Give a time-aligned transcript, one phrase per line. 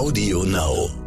[0.00, 0.99] Audio Now.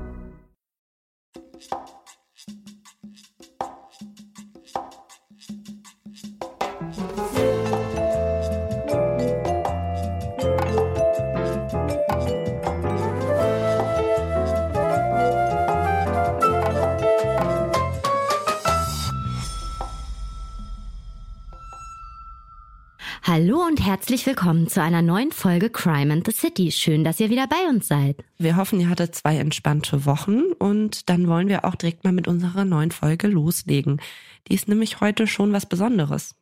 [23.83, 26.71] Und herzlich willkommen zu einer neuen Folge Crime and the City.
[26.71, 28.23] Schön, dass ihr wieder bei uns seid.
[28.37, 32.29] Wir hoffen, ihr hattet zwei entspannte Wochen und dann wollen wir auch direkt mal mit
[32.29, 33.99] unserer neuen Folge loslegen.
[34.47, 36.35] Die ist nämlich heute schon was Besonderes.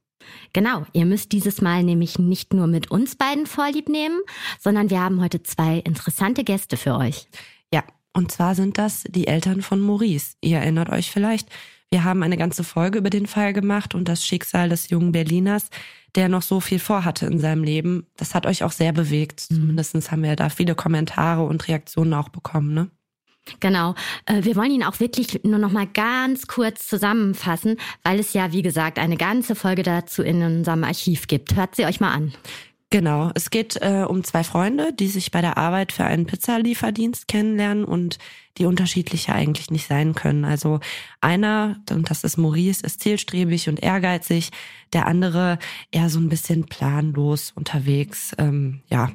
[0.53, 4.19] Genau, ihr müsst dieses Mal nämlich nicht nur mit uns beiden Vorlieb nehmen,
[4.59, 7.27] sondern wir haben heute zwei interessante Gäste für euch.
[7.73, 10.35] Ja, und zwar sind das die Eltern von Maurice.
[10.41, 11.49] Ihr erinnert euch vielleicht,
[11.91, 15.69] wir haben eine ganze Folge über den Fall gemacht und das Schicksal des jungen Berliners,
[16.15, 18.07] der noch so viel vorhatte in seinem Leben.
[18.15, 19.47] Das hat euch auch sehr bewegt.
[19.49, 19.55] Mhm.
[19.55, 22.89] Zumindest haben wir da viele Kommentare und Reaktionen auch bekommen, ne?
[23.59, 23.95] Genau.
[24.27, 28.51] Äh, wir wollen ihn auch wirklich nur noch mal ganz kurz zusammenfassen, weil es ja,
[28.51, 31.55] wie gesagt, eine ganze Folge dazu in unserem Archiv gibt.
[31.55, 32.33] Hört sie euch mal an.
[32.91, 37.29] Genau, es geht äh, um zwei Freunde, die sich bei der Arbeit für einen Pizzalieferdienst
[37.29, 38.19] kennenlernen und
[38.57, 40.43] die unterschiedlicher eigentlich nicht sein können.
[40.43, 40.81] Also
[41.21, 44.51] einer, und das ist Maurice, ist zielstrebig und ehrgeizig,
[44.91, 45.57] der andere
[45.91, 48.35] eher so ein bisschen planlos unterwegs.
[48.37, 49.13] Ähm, ja,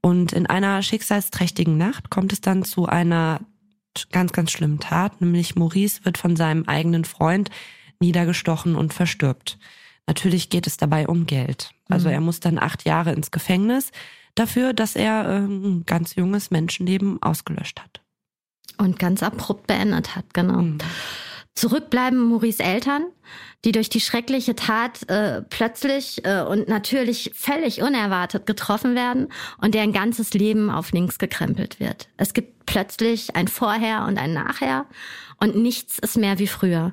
[0.00, 3.40] und in einer schicksalsträchtigen Nacht kommt es dann zu einer
[4.12, 7.50] ganz, ganz schlimmen Tat, nämlich Maurice wird von seinem eigenen Freund
[7.98, 9.58] niedergestochen und verstirbt.
[10.06, 11.70] Natürlich geht es dabei um Geld.
[11.88, 12.14] Also mhm.
[12.14, 13.90] er muss dann acht Jahre ins Gefängnis
[14.34, 18.00] dafür, dass er ähm, ein ganz junges Menschenleben ausgelöscht hat.
[18.78, 20.62] Und ganz abrupt beendet hat, genau.
[20.62, 20.78] Mhm.
[21.54, 23.06] Zurückbleiben Maurice Eltern,
[23.64, 29.74] die durch die schreckliche Tat äh, plötzlich äh, und natürlich völlig unerwartet getroffen werden und
[29.74, 32.08] deren ganzes Leben auf links gekrempelt wird.
[32.18, 34.84] Es gibt plötzlich ein Vorher und ein Nachher
[35.40, 36.92] und nichts ist mehr wie früher.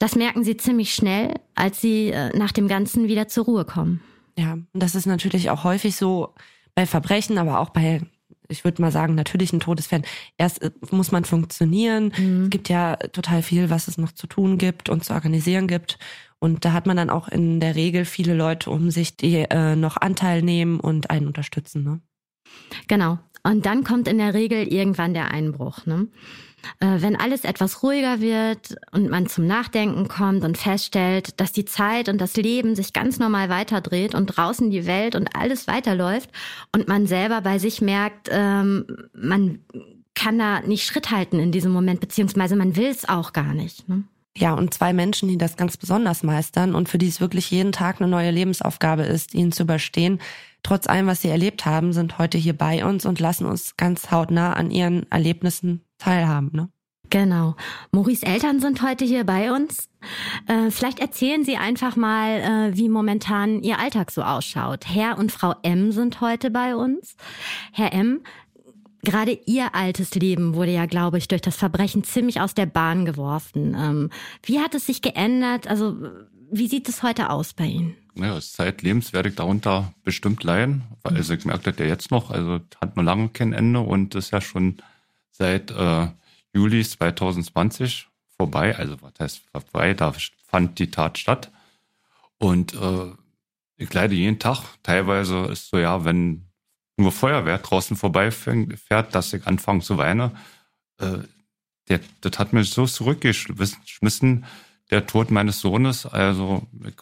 [0.00, 4.00] Das merken sie ziemlich schnell, als sie äh, nach dem Ganzen wieder zur Ruhe kommen.
[4.36, 6.34] Ja, und das ist natürlich auch häufig so
[6.74, 8.00] bei Verbrechen, aber auch bei,
[8.48, 10.06] ich würde mal sagen, natürlichen Todesfällen.
[10.38, 12.12] Erst äh, muss man funktionieren.
[12.16, 12.44] Mhm.
[12.44, 15.98] Es gibt ja total viel, was es noch zu tun gibt und zu organisieren gibt.
[16.38, 19.76] Und da hat man dann auch in der Regel viele Leute um sich, die äh,
[19.76, 21.84] noch Anteil nehmen und einen unterstützen.
[21.84, 22.00] Ne?
[22.88, 23.18] Genau.
[23.42, 25.84] Und dann kommt in der Regel irgendwann der Einbruch.
[25.84, 26.08] Ne?
[26.80, 31.64] Äh, wenn alles etwas ruhiger wird und man zum Nachdenken kommt und feststellt, dass die
[31.64, 36.30] Zeit und das Leben sich ganz normal weiterdreht und draußen die Welt und alles weiterläuft
[36.74, 39.60] und man selber bei sich merkt, ähm, man
[40.14, 43.88] kann da nicht Schritt halten in diesem Moment, beziehungsweise man will es auch gar nicht.
[43.88, 44.04] Ne?
[44.36, 47.72] Ja, und zwei Menschen, die das ganz besonders meistern und für die es wirklich jeden
[47.72, 50.20] Tag eine neue Lebensaufgabe ist, ihn zu überstehen,
[50.62, 54.10] trotz allem, was sie erlebt haben, sind heute hier bei uns und lassen uns ganz
[54.10, 56.50] hautnah an ihren Erlebnissen teilhaben.
[56.52, 56.68] Ne?
[57.10, 57.56] Genau.
[57.92, 59.88] Maurice Eltern sind heute hier bei uns.
[60.46, 64.86] Äh, vielleicht erzählen Sie einfach mal, äh, wie momentan Ihr Alltag so ausschaut.
[64.86, 67.16] Herr und Frau M sind heute bei uns.
[67.72, 68.20] Herr M,
[69.02, 73.04] gerade Ihr altes Leben wurde ja, glaube ich, durch das Verbrechen ziemlich aus der Bahn
[73.04, 73.74] geworfen.
[73.76, 74.10] Ähm,
[74.44, 75.66] wie hat es sich geändert?
[75.66, 75.96] Also,
[76.52, 77.96] wie sieht es heute aus bei Ihnen?
[78.14, 82.30] Naja, zeitlebens werde ich darunter bestimmt leiden, weil also ich merke das ja jetzt noch,
[82.30, 84.76] also hat nur lange kein Ende und ist ja schon
[85.40, 86.08] seit äh,
[86.52, 88.76] Juli 2020 vorbei.
[88.76, 89.94] Also was heißt vorbei?
[89.94, 90.12] Da
[90.46, 91.50] fand die Tat statt.
[92.38, 93.12] Und äh,
[93.76, 94.62] ich leide jeden Tag.
[94.82, 96.46] Teilweise ist so, ja, wenn
[96.98, 100.32] nur Feuerwehr draußen vorbeifährt, dass ich anfange zu weinen.
[100.98, 101.18] Äh,
[101.88, 104.44] der, das hat mich so zurückgeschmissen,
[104.90, 106.04] der Tod meines Sohnes.
[106.04, 106.94] Also ich,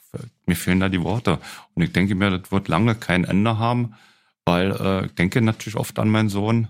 [0.47, 1.41] mir fehlen da die Worte.
[1.75, 3.95] Und ich denke mir, das wird lange kein Ende haben,
[4.45, 6.69] weil äh, ich denke natürlich oft an meinen Sohn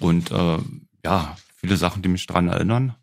[0.00, 0.58] und äh,
[1.04, 2.94] ja, viele Sachen, die mich daran erinnern.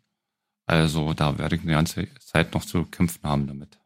[0.66, 3.78] Also da werde ich eine ganze Zeit noch zu kämpfen haben damit.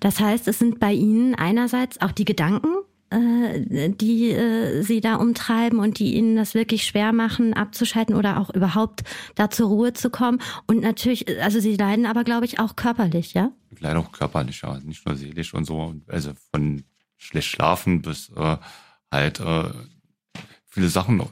[0.00, 2.74] Das heißt, es sind bei Ihnen einerseits auch die Gedanken,
[3.10, 8.38] äh, die äh, Sie da umtreiben und die Ihnen das wirklich schwer machen, abzuschalten oder
[8.38, 9.02] auch überhaupt
[9.34, 10.40] da zur Ruhe zu kommen.
[10.66, 13.50] Und natürlich, also Sie leiden aber, glaube ich, auch körperlich, ja?
[13.70, 15.94] Ich leide auch körperlich, ja, nicht nur seelisch und so.
[16.06, 16.84] Also von
[17.16, 18.56] schlecht schlafen bis äh,
[19.10, 19.70] halt äh,
[20.66, 21.22] viele Sachen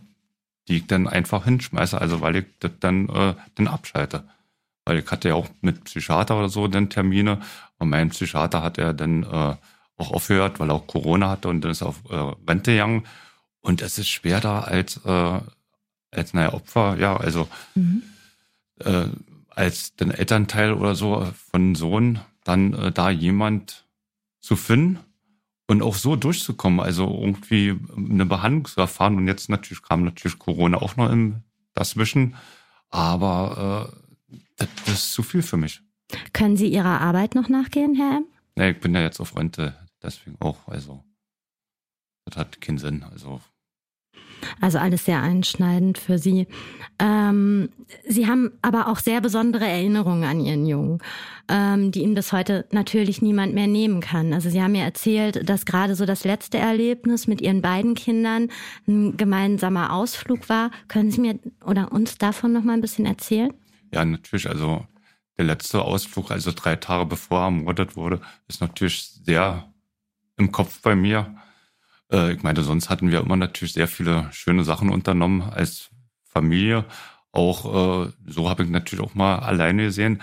[0.68, 4.24] die ich dann einfach hinschmeiße, also weil ich das dann, äh, dann abschalte.
[4.84, 7.40] Weil ich hatte ja auch mit Psychiater oder so dann Termine
[7.78, 9.56] und mein Psychiater hat ja dann äh,
[9.98, 13.04] auch aufgehört, weil er auch Corona hatte und dann ist er auf äh, Rente gegangen.
[13.60, 15.40] Und es ist schwer da als, äh,
[16.12, 18.02] als naja, Opfer, ja, also mhm.
[18.80, 19.06] äh,
[19.50, 23.86] als den Elternteil oder so von Sohn dann äh, da jemand
[24.40, 25.00] zu finden,
[25.66, 29.16] und auch so durchzukommen, also irgendwie eine Behandlung zu erfahren.
[29.16, 31.42] Und jetzt natürlich kam natürlich Corona auch noch im
[31.74, 32.36] dazwischen.
[32.88, 33.90] Aber
[34.30, 35.82] äh, das, das ist zu viel für mich.
[36.32, 38.26] Können Sie Ihrer Arbeit noch nachgehen, Herr M?
[38.54, 40.68] Nee, ich bin ja jetzt auf Rente, deswegen auch.
[40.68, 41.04] Also,
[42.24, 43.02] das hat keinen Sinn.
[43.02, 43.40] Also,
[44.60, 46.46] also alles sehr einschneidend für Sie.
[46.98, 47.68] Ähm,
[48.08, 50.98] Sie haben aber auch sehr besondere Erinnerungen an Ihren Jungen,
[51.48, 54.32] ähm, die Ihnen bis heute natürlich niemand mehr nehmen kann.
[54.32, 58.48] Also Sie haben mir erzählt, dass gerade so das letzte Erlebnis mit Ihren beiden Kindern
[58.86, 60.70] ein gemeinsamer Ausflug war.
[60.88, 63.52] Können Sie mir oder uns davon noch mal ein bisschen erzählen?
[63.92, 64.48] Ja, natürlich.
[64.48, 64.86] Also
[65.38, 69.70] der letzte Ausflug, also drei Tage bevor er ermordet wurde, ist natürlich sehr
[70.38, 71.36] im Kopf bei mir.
[72.12, 75.90] Äh, ich meine, sonst hatten wir immer natürlich sehr viele schöne Sachen unternommen als
[76.24, 76.84] Familie.
[77.32, 80.22] Auch äh, so habe ich natürlich auch mal alleine gesehen.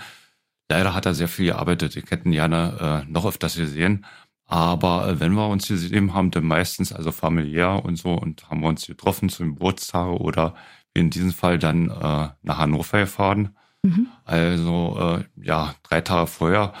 [0.68, 1.96] Leider hat er sehr viel gearbeitet.
[1.96, 4.06] Ich hätte ihn gerne äh, noch öfters gesehen.
[4.46, 8.60] Aber äh, wenn wir uns gesehen haben, dann meistens also familiär und so und haben
[8.60, 10.54] wir uns getroffen zum Geburtstag oder
[10.94, 13.56] wie in diesem Fall dann äh, nach Hannover gefahren.
[13.82, 14.08] Mhm.
[14.24, 16.72] Also äh, ja, drei Tage vorher.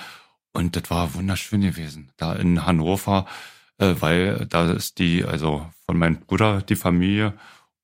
[0.52, 2.12] Und das war wunderschön gewesen.
[2.16, 3.26] Da in Hannover
[3.78, 7.34] äh, weil da ist die, also von meinem Bruder die Familie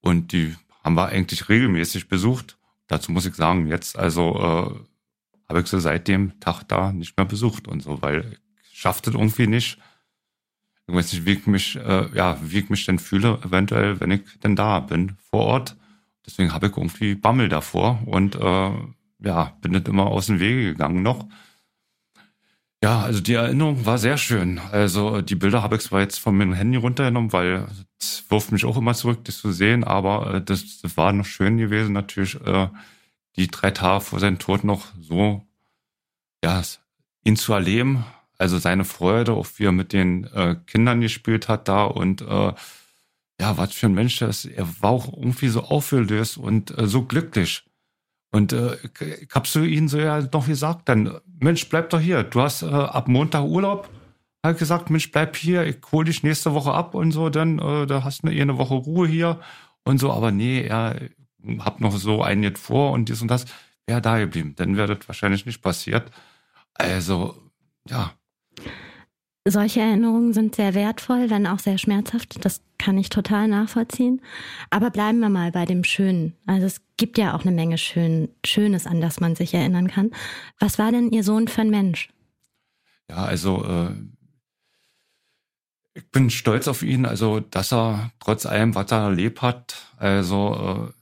[0.01, 2.59] und die haben wir eigentlich regelmäßig besucht.
[2.87, 7.17] Dazu muss ich sagen, jetzt also äh, habe ich sie seit dem Tag da nicht
[7.17, 8.39] mehr besucht und so, weil
[8.73, 9.79] ich schafft es irgendwie nicht.
[10.87, 14.11] Ich weiß nicht, wie ich mich, äh, ja, wie ich mich denn fühle, eventuell, wenn
[14.11, 15.77] ich denn da bin vor Ort.
[16.27, 18.73] Deswegen habe ich irgendwie Bammel davor und äh,
[19.23, 21.27] ja, bin nicht immer aus dem Wege gegangen noch.
[22.83, 24.59] Ja, also die Erinnerung war sehr schön.
[24.59, 27.69] Also die Bilder habe ich zwar jetzt von meinem Handy runtergenommen, weil
[28.01, 31.27] es wirft mich auch immer zurück, das zu sehen, aber äh, das, das war noch
[31.27, 32.69] schön gewesen, natürlich äh,
[33.37, 35.47] die drei Tage vor seinem Tod noch so,
[36.43, 36.63] ja,
[37.25, 38.05] ihn zu erleben,
[38.39, 42.55] also seine Freude, auch wie er mit den äh, Kindern gespielt hat da und äh,
[43.41, 44.53] ja, was für ein Mensch das ist.
[44.57, 47.65] Er war auch irgendwie so aufgelöst und äh, so glücklich.
[48.33, 48.77] Und äh,
[49.21, 52.23] ich hab zu ihnen so ja noch gesagt, dann, Mensch, bleib doch hier.
[52.23, 53.89] Du hast äh, ab Montag Urlaub.
[54.45, 57.87] Hat gesagt, Mensch, bleib hier, ich hol dich nächste Woche ab und so, dann äh,
[57.87, 59.41] da hast du eine, eine Woche Ruhe hier
[59.85, 60.13] und so.
[60.13, 60.97] Aber nee, er
[61.59, 63.45] hab noch so einen jetzt vor und dies und das.
[63.87, 64.55] Wäre da geblieben.
[64.57, 66.11] Dann wäre das wahrscheinlich nicht passiert.
[66.75, 67.37] Also,
[67.89, 68.13] ja.
[69.47, 72.45] Solche Erinnerungen sind sehr wertvoll, wenn auch sehr schmerzhaft.
[72.45, 74.21] Das kann ich total nachvollziehen.
[74.69, 76.37] Aber bleiben wir mal bei dem Schönen.
[76.47, 80.11] Also es gibt ja auch eine Menge Schön, Schönes, an das man sich erinnern kann.
[80.59, 82.11] Was war denn Ihr Sohn für ein Mensch?
[83.09, 83.95] Ja, also äh,
[85.95, 90.93] ich bin stolz auf ihn, also dass er trotz allem, was er erlebt hat, also
[90.93, 91.01] äh,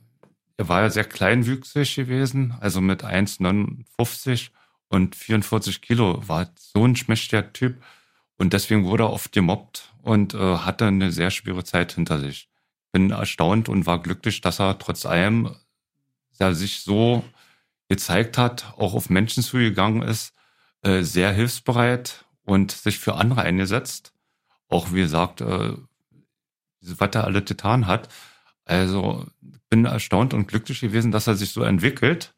[0.59, 4.51] er war ja sehr kleinwüchsig gewesen, also mit 1,59
[4.89, 7.81] und 44 Kilo, war so ein schmächtiger Typ.
[8.39, 12.49] Und deswegen wurde er oft gemobbt und äh, hatte eine sehr schwere Zeit hinter sich.
[12.93, 15.55] Bin erstaunt und war glücklich, dass er trotz allem
[16.39, 17.25] ja, sich so
[17.89, 20.33] gezeigt hat, auch auf Menschen zugegangen ist,
[20.83, 24.13] äh, sehr hilfsbereit und sich für andere eingesetzt.
[24.69, 25.73] Auch wie gesagt, äh,
[26.81, 28.09] was er alle getan hat.
[28.65, 29.27] Also
[29.69, 32.35] bin erstaunt und glücklich gewesen, dass er sich so entwickelt.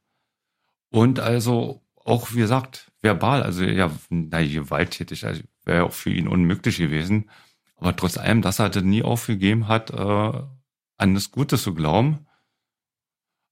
[0.91, 6.29] Und also auch, wie gesagt, verbal, also ja, na, gewalttätig, also wäre auch für ihn
[6.29, 7.31] unmöglich gewesen.
[7.77, 10.43] Aber trotz allem, dass er das nie aufgegeben hat, äh,
[10.97, 12.27] an das Gute zu glauben.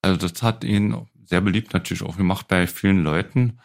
[0.03, 3.59] Also das hat ihn sehr beliebt natürlich auch gemacht bei vielen Leuten,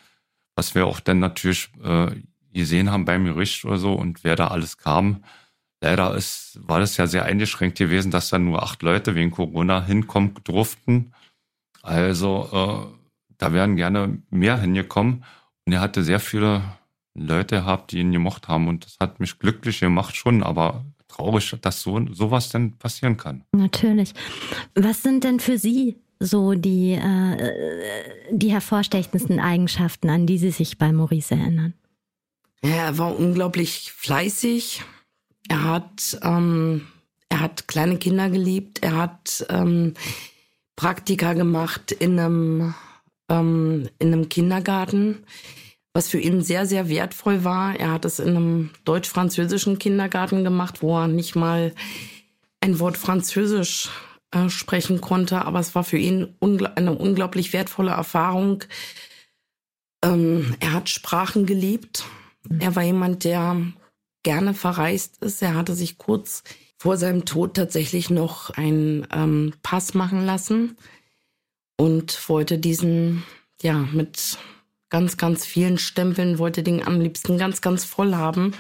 [0.56, 2.12] was wir auch dann natürlich äh,
[2.54, 5.24] gesehen haben beim Gericht oder so und wer da alles kam.
[5.82, 9.84] Leider ist, war das ja sehr eingeschränkt gewesen, dass da nur acht Leute wegen Corona
[9.84, 11.14] hinkommen durften.
[11.82, 12.98] Also äh,
[13.38, 15.26] da wären gerne mehr hingekommen.
[15.66, 16.62] Und er hatte sehr viele
[17.15, 18.67] Leute gehabt, die ihn gemocht haben.
[18.67, 23.43] Und das hat mich glücklich gemacht schon, aber traurig, dass so sowas denn passieren kann.
[23.51, 24.13] Natürlich.
[24.75, 27.53] Was sind denn für Sie so die, äh,
[28.32, 31.74] die hervorstechendsten Eigenschaften, an die Sie sich bei Maurice erinnern?
[32.63, 34.84] Ja, er war unglaublich fleißig.
[35.50, 36.88] Er hat, ähm,
[37.29, 38.79] er hat kleine Kinder geliebt.
[38.82, 39.93] Er hat ähm,
[40.75, 42.74] Praktika gemacht in einem,
[43.29, 45.25] ähm, in einem Kindergarten
[45.94, 47.80] was für ihn sehr, sehr wertvoll war.
[47.80, 51.74] Er hat es in einem deutsch-französischen Kindergarten gemacht, wo er nicht mal
[52.62, 53.90] ein Wort Französisch
[54.32, 58.64] äh, sprechen konnte, aber es war für ihn ungl eine unglaublich wertvolle Erfahrung.
[60.04, 62.06] Ähm, er hat Sprachen geliebt.
[62.60, 63.62] Er war jemand, der
[64.24, 65.42] gerne verreist ist.
[65.42, 66.44] Er hatte sich kurz
[66.78, 70.76] vor seinem Tod tatsächlich noch einen ähm, Pass machen lassen
[71.78, 73.24] und wollte diesen
[73.62, 74.38] ja mit
[74.94, 78.54] ganz, ganz vielen Stempeln, wollte den am liebsten ganz, ganz voll haben.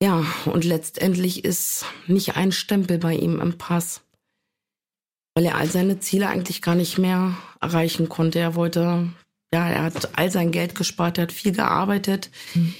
[0.00, 4.02] Ja, und letztendlich ist nicht ein Stempel bei ihm im Pass.
[5.34, 8.38] weil er all seine Ziele eigentlich gar nicht mehr erreichen konnte.
[8.38, 9.10] Er wollte,
[9.52, 12.72] ja, er hat all sein Geld gespart, er hat viel gearbeitet, mhm.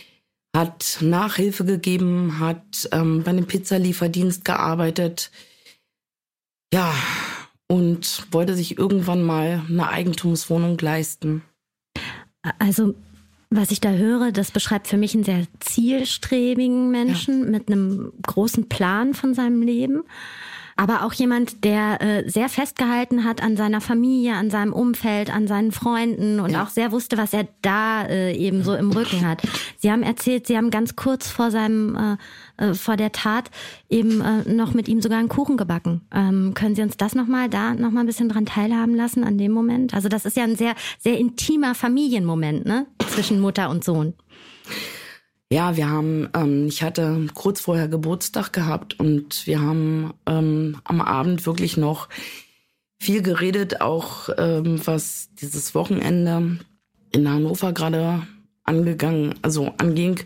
[0.56, 5.30] hat Nachhilfe gegeben, hat ähm, bei einem Pizzalieferdienst gearbeitet.
[6.72, 6.94] Ja,
[7.68, 11.42] und wollte sich irgendwann mal eine Eigentumswohnung leisten.
[12.58, 12.94] Also
[13.48, 17.50] was ich da höre, das beschreibt für mich einen sehr zielstrebigen Menschen ja.
[17.50, 20.02] mit einem großen Plan von seinem Leben
[20.76, 25.46] aber auch jemand, der äh, sehr festgehalten hat an seiner Familie, an seinem Umfeld, an
[25.46, 26.62] seinen Freunden und ja.
[26.62, 29.42] auch sehr wusste, was er da äh, eben so im Rücken hat.
[29.78, 32.16] Sie haben erzählt, Sie haben ganz kurz vor seinem äh,
[32.62, 33.50] äh, vor der Tat
[33.88, 36.02] eben äh, noch mit ihm sogar einen Kuchen gebacken.
[36.12, 39.52] Ähm, können Sie uns das nochmal da nochmal ein bisschen dran teilhaben lassen an dem
[39.52, 39.94] Moment?
[39.94, 44.14] Also das ist ja ein sehr sehr intimer Familienmoment, ne, zwischen Mutter und Sohn.
[45.52, 51.00] Ja, wir haben, ähm, ich hatte kurz vorher Geburtstag gehabt und wir haben ähm, am
[51.00, 52.08] Abend wirklich noch
[52.98, 56.58] viel geredet, auch ähm, was dieses Wochenende
[57.12, 58.26] in Hannover gerade
[58.64, 60.20] angegangen, also anging,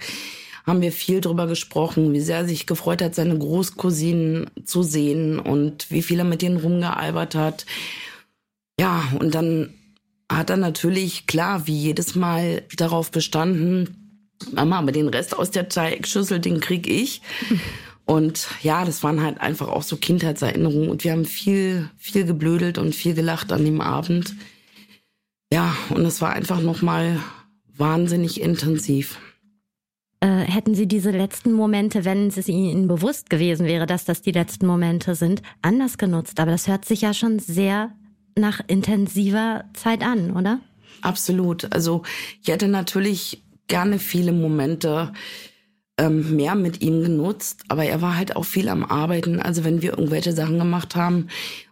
[0.66, 5.38] haben wir viel drüber gesprochen, wie sehr er sich gefreut hat, seine Großcousinen zu sehen
[5.38, 7.66] und wie viel er mit denen rumgealbert hat.
[8.78, 9.74] Ja, und dann
[10.30, 14.09] hat er natürlich, klar, wie jedes Mal darauf bestanden,
[14.52, 17.22] Mama, aber den Rest aus der Teigschüssel, den krieg ich.
[18.06, 20.88] Und ja, das waren halt einfach auch so Kindheitserinnerungen.
[20.88, 24.34] Und wir haben viel, viel geblödelt und viel gelacht an dem Abend.
[25.52, 27.20] Ja, und es war einfach nochmal
[27.76, 29.18] wahnsinnig intensiv.
[30.20, 34.32] Äh, hätten Sie diese letzten Momente, wenn es Ihnen bewusst gewesen wäre, dass das die
[34.32, 36.40] letzten Momente sind, anders genutzt?
[36.40, 37.92] Aber das hört sich ja schon sehr
[38.36, 40.60] nach intensiver Zeit an, oder?
[41.00, 41.72] Absolut.
[41.72, 42.02] Also
[42.42, 45.14] ich hätte natürlich gerne viele Momente
[45.96, 49.40] ähm, mehr mit ihm genutzt, aber er war halt auch viel am Arbeiten.
[49.40, 51.28] Also wenn wir irgendwelche Sachen gemacht haben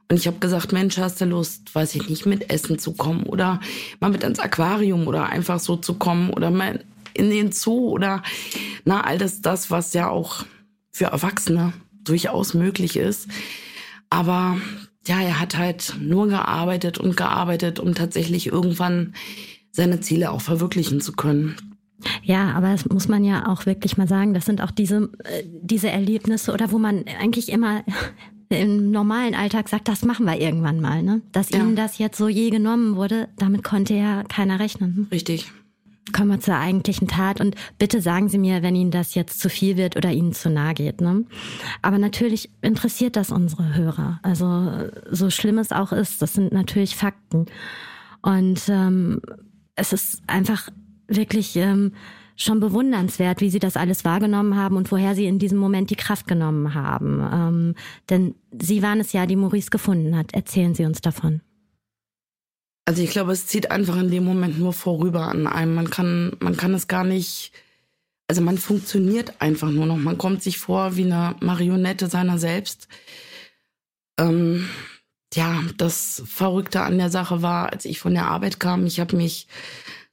[0.08, 3.24] und ich habe gesagt, Mensch, hast du Lust, weiß ich nicht, mit Essen zu kommen
[3.24, 3.60] oder
[4.00, 8.22] mal mit ins Aquarium oder einfach so zu kommen oder mal in den Zoo oder
[8.84, 10.44] na, all das, das, was ja auch
[10.92, 11.72] für Erwachsene
[12.04, 13.28] durchaus möglich ist.
[14.08, 14.56] Aber
[15.06, 19.14] ja, er hat halt nur gearbeitet und gearbeitet, um tatsächlich irgendwann
[19.72, 21.56] seine Ziele auch verwirklichen zu können.
[22.22, 25.42] Ja, aber das muss man ja auch wirklich mal sagen, das sind auch diese, äh,
[25.62, 27.82] diese Erlebnisse oder wo man eigentlich immer
[28.48, 31.20] im normalen Alltag sagt, das machen wir irgendwann mal, ne?
[31.32, 31.58] Dass ja.
[31.58, 34.96] ihm das jetzt so je genommen wurde, damit konnte ja keiner rechnen.
[34.96, 35.06] Hm?
[35.10, 35.52] Richtig.
[36.12, 39.50] Kommen wir zur eigentlichen Tat und bitte sagen Sie mir, wenn Ihnen das jetzt zu
[39.50, 41.02] viel wird oder Ihnen zu nahe geht.
[41.02, 41.24] Ne?
[41.82, 44.18] Aber natürlich interessiert das unsere Hörer.
[44.22, 47.44] Also so schlimm es auch ist, das sind natürlich Fakten.
[48.22, 49.20] Und ähm,
[49.74, 50.70] es ist einfach
[51.08, 51.92] wirklich ähm,
[52.36, 55.96] schon bewundernswert, wie Sie das alles wahrgenommen haben und woher Sie in diesem Moment die
[55.96, 57.20] Kraft genommen haben.
[57.32, 57.74] Ähm,
[58.08, 60.32] denn Sie waren es ja, die Maurice gefunden hat.
[60.34, 61.40] Erzählen Sie uns davon.
[62.86, 65.74] Also ich glaube, es zieht einfach in dem Moment nur vorüber an einem.
[65.74, 67.52] Man kann, man kann es gar nicht,
[68.28, 69.98] also man funktioniert einfach nur noch.
[69.98, 72.88] Man kommt sich vor wie eine Marionette seiner selbst.
[74.18, 74.68] Ähm,
[75.34, 79.16] ja, das Verrückte an der Sache war, als ich von der Arbeit kam, ich habe
[79.16, 79.48] mich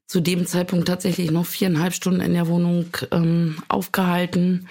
[0.07, 4.67] zu dem Zeitpunkt tatsächlich noch viereinhalb Stunden in der Wohnung ähm, aufgehalten,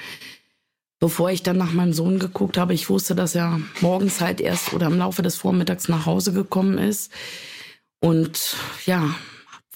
[1.00, 2.74] bevor ich dann nach meinem Sohn geguckt habe.
[2.74, 6.78] Ich wusste, dass er morgens halt erst oder im Laufe des Vormittags nach Hause gekommen
[6.78, 7.12] ist.
[8.00, 9.14] Und ja,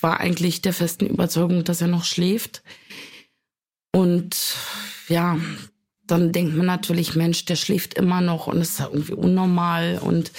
[0.01, 2.63] war eigentlich der festen Überzeugung, dass er noch schläft.
[3.93, 4.37] Und
[5.09, 5.39] ja,
[6.07, 9.99] dann denkt man natürlich, Mensch, der schläft immer noch und ist irgendwie unnormal.
[9.99, 10.33] Und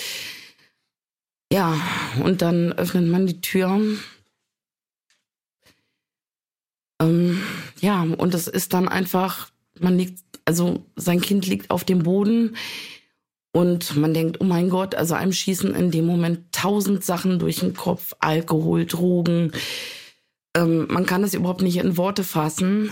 [1.51, 1.79] ja,
[2.23, 3.81] und dann öffnet man die Tür
[7.01, 7.41] ähm,
[7.79, 12.55] ja, und es ist dann einfach, man liegt, also sein Kind liegt auf dem Boden
[13.51, 17.61] und man denkt, oh mein Gott, also einem schießen in dem Moment tausend Sachen durch
[17.61, 19.51] den Kopf, Alkohol, Drogen.
[20.55, 22.91] Ähm, man kann das überhaupt nicht in Worte fassen.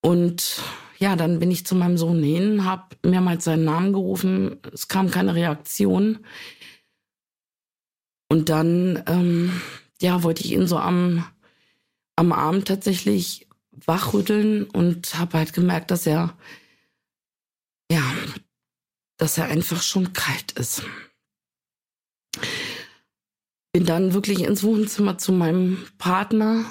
[0.00, 0.62] Und
[0.98, 5.10] ja, dann bin ich zu meinem Sohn hin, habe mehrmals seinen Namen gerufen, es kam
[5.10, 6.20] keine Reaktion.
[8.28, 9.60] Und dann, ähm,
[10.00, 11.24] ja, wollte ich ihn so am
[12.16, 16.36] am Abend tatsächlich wachrütteln und habe halt gemerkt, dass er,
[17.90, 18.02] ja,
[19.16, 20.82] dass er einfach schon kalt ist.
[23.72, 26.64] Bin dann wirklich ins Wohnzimmer zu meinem Partner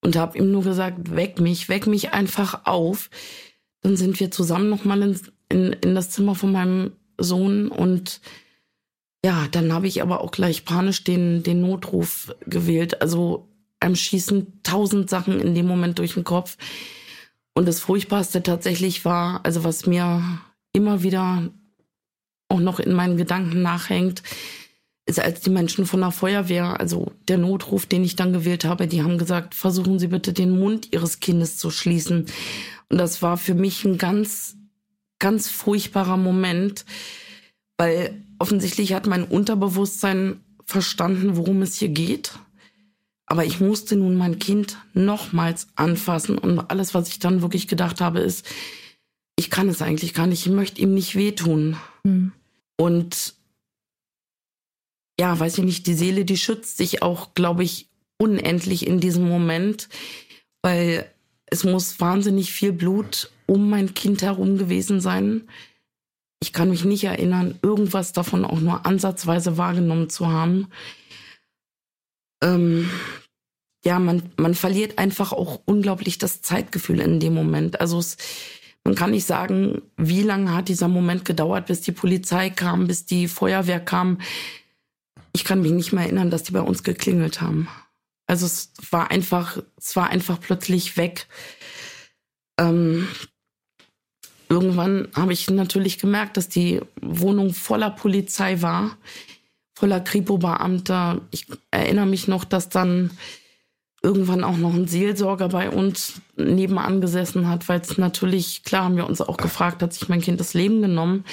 [0.00, 3.10] und habe ihm nur gesagt, weck mich, weck mich einfach auf.
[3.82, 8.20] Dann sind wir zusammen nochmal in, in, in das Zimmer von meinem Sohn und
[9.24, 13.02] ja, dann habe ich aber auch gleich panisch den, den Notruf gewählt.
[13.02, 13.49] Also
[13.80, 16.56] einem schießen tausend Sachen in dem Moment durch den Kopf.
[17.54, 20.22] Und das Furchtbarste tatsächlich war, also was mir
[20.72, 21.50] immer wieder
[22.48, 24.22] auch noch in meinen Gedanken nachhängt,
[25.06, 28.86] ist als die Menschen von der Feuerwehr, also der Notruf, den ich dann gewählt habe,
[28.86, 32.26] die haben gesagt, versuchen Sie bitte den Mund Ihres Kindes zu schließen.
[32.88, 34.56] Und das war für mich ein ganz,
[35.18, 36.84] ganz furchtbarer Moment,
[37.76, 42.34] weil offensichtlich hat mein Unterbewusstsein verstanden, worum es hier geht.
[43.30, 48.00] Aber ich musste nun mein Kind nochmals anfassen und alles, was ich dann wirklich gedacht
[48.00, 48.44] habe, ist,
[49.36, 51.76] ich kann es eigentlich gar nicht, ich möchte ihm nicht wehtun.
[52.02, 52.32] Mhm.
[52.76, 53.34] Und
[55.20, 57.86] ja, weiß ich nicht, die Seele, die schützt sich auch, glaube ich,
[58.18, 59.88] unendlich in diesem Moment,
[60.62, 61.08] weil
[61.46, 65.48] es muss wahnsinnig viel Blut um mein Kind herum gewesen sein.
[66.42, 70.66] Ich kann mich nicht erinnern, irgendwas davon auch nur ansatzweise wahrgenommen zu haben.
[72.42, 72.90] Ähm,
[73.84, 77.80] ja, man, man verliert einfach auch unglaublich das Zeitgefühl in dem Moment.
[77.80, 78.16] Also es,
[78.84, 83.06] man kann nicht sagen, wie lange hat dieser Moment gedauert, bis die Polizei kam, bis
[83.06, 84.18] die Feuerwehr kam.
[85.32, 87.68] Ich kann mich nicht mehr erinnern, dass die bei uns geklingelt haben.
[88.26, 91.26] Also es war einfach, es war einfach plötzlich weg.
[92.58, 93.08] Ähm,
[94.48, 98.96] irgendwann habe ich natürlich gemerkt, dass die Wohnung voller Polizei war,
[99.80, 101.20] voller Kripo-Beamter.
[101.30, 103.10] Ich erinnere mich noch, dass dann
[104.02, 108.96] irgendwann auch noch ein Seelsorger bei uns nebenan gesessen hat, weil es natürlich, klar haben
[108.96, 111.24] wir uns auch gefragt, hat sich mein Kind das Leben genommen?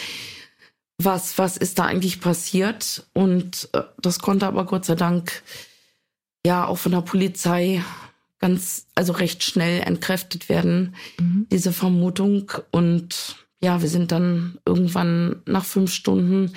[0.97, 3.05] was, was ist da eigentlich passiert?
[3.13, 5.43] Und äh, das konnte aber Gott sei Dank
[6.45, 7.83] ja auch von der Polizei
[8.39, 11.47] ganz, also recht schnell entkräftet werden, mhm.
[11.51, 12.51] diese Vermutung.
[12.71, 16.53] Und ja, wir sind dann irgendwann nach fünf Stunden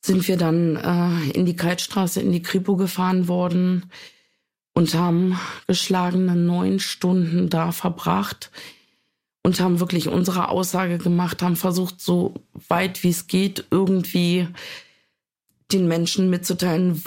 [0.00, 3.90] sind wir dann äh, in die Kaltstraße, in die Kripo gefahren worden
[4.72, 8.50] und haben geschlagene neun Stunden da verbracht
[9.42, 12.34] und haben wirklich unsere Aussage gemacht, haben versucht, so
[12.68, 14.48] weit wie es geht, irgendwie
[15.72, 17.02] den Menschen mitzuteilen,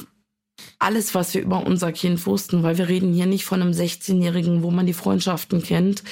[0.80, 4.64] alles, was wir über unser Kind wussten, weil wir reden hier nicht von einem 16-Jährigen,
[4.64, 6.04] wo man die Freundschaften kennt.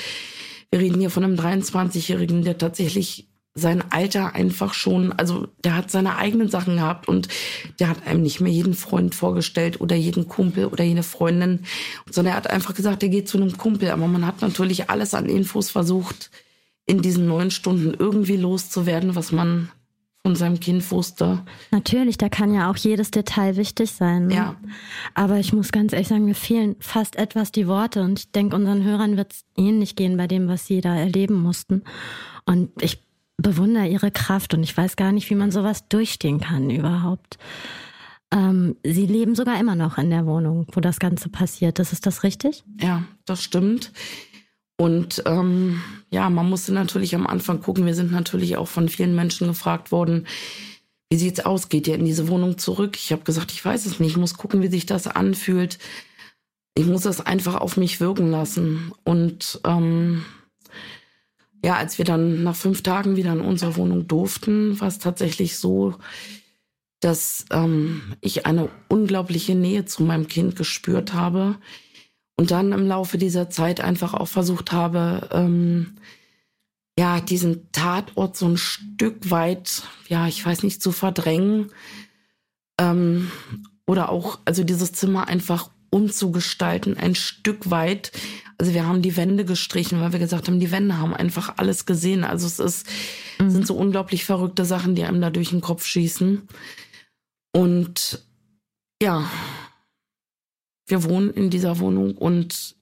[0.69, 5.91] Wir reden hier von einem 23-Jährigen, der tatsächlich sein Alter einfach schon, also der hat
[5.91, 7.27] seine eigenen Sachen gehabt und
[7.79, 11.65] der hat einem nicht mehr jeden Freund vorgestellt oder jeden Kumpel oder jede Freundin,
[12.09, 13.89] sondern er hat einfach gesagt, er geht zu einem Kumpel.
[13.91, 16.31] Aber man hat natürlich alles an Infos versucht,
[16.85, 19.69] in diesen neun Stunden irgendwie loszuwerden, was man
[20.23, 21.43] von seinem Kind wusste.
[21.71, 24.27] Natürlich, da kann ja auch jedes Detail wichtig sein.
[24.27, 24.35] Ne?
[24.35, 24.55] Ja.
[25.13, 28.55] Aber ich muss ganz ehrlich sagen, mir fehlen fast etwas die Worte und ich denke,
[28.55, 31.83] unseren Hörern wird es ähnlich gehen bei dem, was sie da erleben mussten.
[32.45, 32.99] Und ich
[33.41, 37.37] bewundere ihre Kraft und ich weiß gar nicht, wie man sowas durchstehen kann überhaupt.
[38.33, 41.91] Ähm, Sie leben sogar immer noch in der Wohnung, wo das Ganze passiert ist.
[41.91, 42.63] Ist das richtig?
[42.79, 43.91] Ja, das stimmt.
[44.77, 47.85] Und ähm, ja, man musste natürlich am Anfang gucken.
[47.85, 50.25] Wir sind natürlich auch von vielen Menschen gefragt worden,
[51.11, 51.67] wie sieht's aus?
[51.67, 52.95] Geht ihr in diese Wohnung zurück?
[52.95, 54.11] Ich habe gesagt, ich weiß es nicht.
[54.11, 55.77] Ich muss gucken, wie sich das anfühlt.
[56.73, 58.93] Ich muss das einfach auf mich wirken lassen.
[59.03, 60.23] Und ähm,
[61.63, 65.57] ja, als wir dann nach fünf Tagen wieder in unsere Wohnung durften, war es tatsächlich
[65.57, 65.95] so,
[66.99, 71.57] dass ähm, ich eine unglaubliche Nähe zu meinem Kind gespürt habe
[72.35, 75.95] und dann im Laufe dieser Zeit einfach auch versucht habe, ähm,
[76.97, 81.71] ja, diesen Tatort so ein Stück weit, ja, ich weiß nicht, zu verdrängen
[82.79, 83.31] ähm,
[83.87, 88.11] oder auch, also dieses Zimmer einfach umzugestalten, ein Stück weit.
[88.57, 91.85] Also wir haben die Wände gestrichen, weil wir gesagt haben, die Wände haben einfach alles
[91.85, 92.23] gesehen.
[92.23, 92.87] Also es ist,
[93.39, 93.51] mhm.
[93.51, 96.47] sind so unglaublich verrückte Sachen, die einem da durch den Kopf schießen.
[97.53, 98.25] Und
[99.01, 99.29] ja,
[100.87, 102.75] wir wohnen in dieser Wohnung und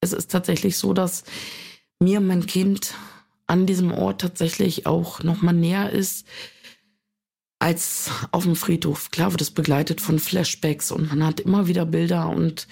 [0.00, 1.24] es ist tatsächlich so, dass
[2.00, 2.94] mir mein Kind
[3.46, 6.26] an diesem Ort tatsächlich auch nochmal näher ist
[7.58, 9.10] als auf dem Friedhof.
[9.10, 12.66] Klar wird es begleitet von Flashbacks und man hat immer wieder Bilder und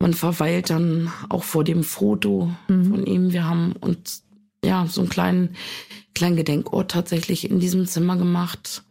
[0.00, 2.90] man verweilt dann auch vor dem Foto mhm.
[2.90, 3.32] von ihm.
[3.32, 4.24] Wir haben uns
[4.64, 5.56] ja so einen kleinen,
[6.14, 8.84] kleinen Gedenkort tatsächlich in diesem Zimmer gemacht.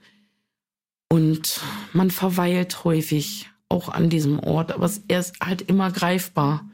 [1.09, 1.61] Und
[1.93, 6.65] man verweilt häufig auch an diesem Ort, aber er ist halt immer greifbar.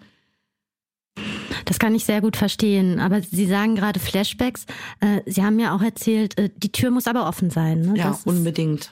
[1.66, 3.00] Das kann ich sehr gut verstehen.
[3.00, 4.66] Aber Sie sagen gerade Flashbacks.
[5.00, 7.82] Äh, Sie haben ja auch erzählt, äh, die Tür muss aber offen sein.
[7.82, 7.98] Ne?
[7.98, 8.92] Ja, unbedingt.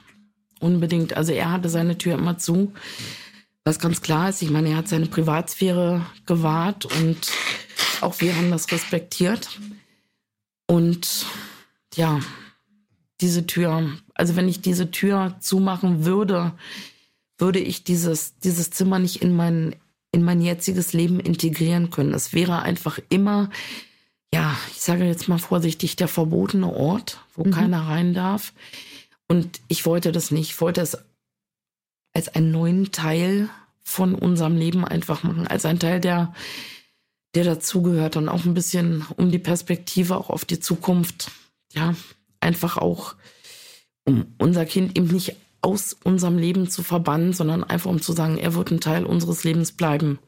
[0.59, 1.17] Unbedingt.
[1.17, 2.73] Also er hatte seine Tür immer zu.
[3.63, 7.31] Was ganz klar ist, ich meine, er hat seine Privatsphäre gewahrt und
[8.01, 9.59] auch wir haben das respektiert.
[10.67, 11.25] Und
[11.95, 12.19] ja,
[13.21, 16.53] diese Tür, also wenn ich diese Tür zumachen würde,
[17.37, 19.75] würde ich dieses, dieses Zimmer nicht in mein,
[20.11, 22.13] in mein jetziges Leben integrieren können.
[22.13, 23.49] Es wäre einfach immer,
[24.33, 27.51] ja, ich sage jetzt mal vorsichtig, der verbotene Ort, wo mhm.
[27.51, 28.53] keiner rein darf.
[29.27, 30.49] Und ich wollte das nicht.
[30.51, 30.97] Ich wollte es
[32.13, 33.49] als einen neuen Teil
[33.83, 36.33] von unserem Leben einfach machen, als ein Teil, der,
[37.33, 41.31] der dazugehört und auch ein bisschen um die Perspektive auch auf die Zukunft.
[41.73, 41.95] Ja,
[42.41, 43.15] einfach auch,
[44.03, 48.37] um unser Kind eben nicht aus unserem Leben zu verbannen, sondern einfach um zu sagen,
[48.37, 50.19] er wird ein Teil unseres Lebens bleiben.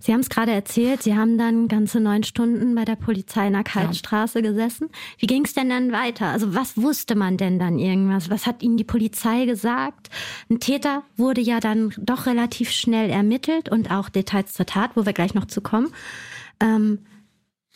[0.00, 3.54] Sie haben es gerade erzählt, Sie haben dann ganze neun Stunden bei der Polizei in
[3.54, 4.50] der Kaltstraße ja.
[4.50, 4.90] gesessen.
[5.18, 6.26] Wie ging es denn dann weiter?
[6.26, 8.28] Also was wusste man denn dann irgendwas?
[8.28, 10.10] Was hat Ihnen die Polizei gesagt?
[10.50, 15.06] Ein Täter wurde ja dann doch relativ schnell ermittelt und auch Details zur Tat, wo
[15.06, 15.90] wir gleich noch zu kommen.
[16.60, 16.98] Ähm,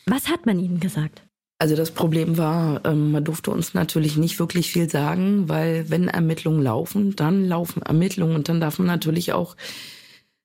[0.05, 1.23] was hat man Ihnen gesagt?
[1.59, 6.07] Also das Problem war, ähm, man durfte uns natürlich nicht wirklich viel sagen, weil wenn
[6.07, 9.57] Ermittlungen laufen, dann laufen Ermittlungen und dann darf man natürlich auch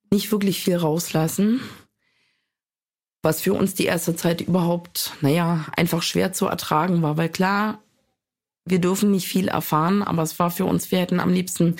[0.09, 1.61] nicht wirklich viel rauslassen.
[3.21, 7.79] Was für uns die erste Zeit überhaupt, naja, einfach schwer zu ertragen war, weil klar,
[8.65, 11.75] wir dürfen nicht viel erfahren, aber es war für uns, wir hätten am liebsten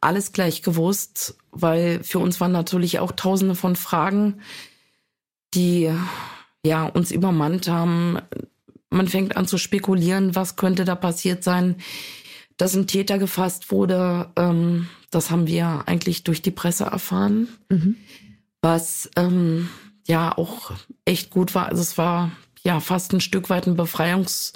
[0.00, 4.40] alles gleich gewusst, weil für uns waren natürlich auch tausende von Fragen,
[5.54, 5.90] die
[6.64, 8.18] ja uns übermannt haben.
[8.90, 11.76] Man fängt an zu spekulieren, was könnte da passiert sein,
[12.56, 14.30] dass ein Täter gefasst wurde.
[14.36, 17.96] Ähm, das haben wir eigentlich durch die Presse erfahren, mhm.
[18.60, 19.68] was ähm,
[20.06, 20.72] ja auch
[21.04, 21.66] echt gut war.
[21.66, 24.54] Also es war ja fast ein Stück weit ein Befreiungsschlag,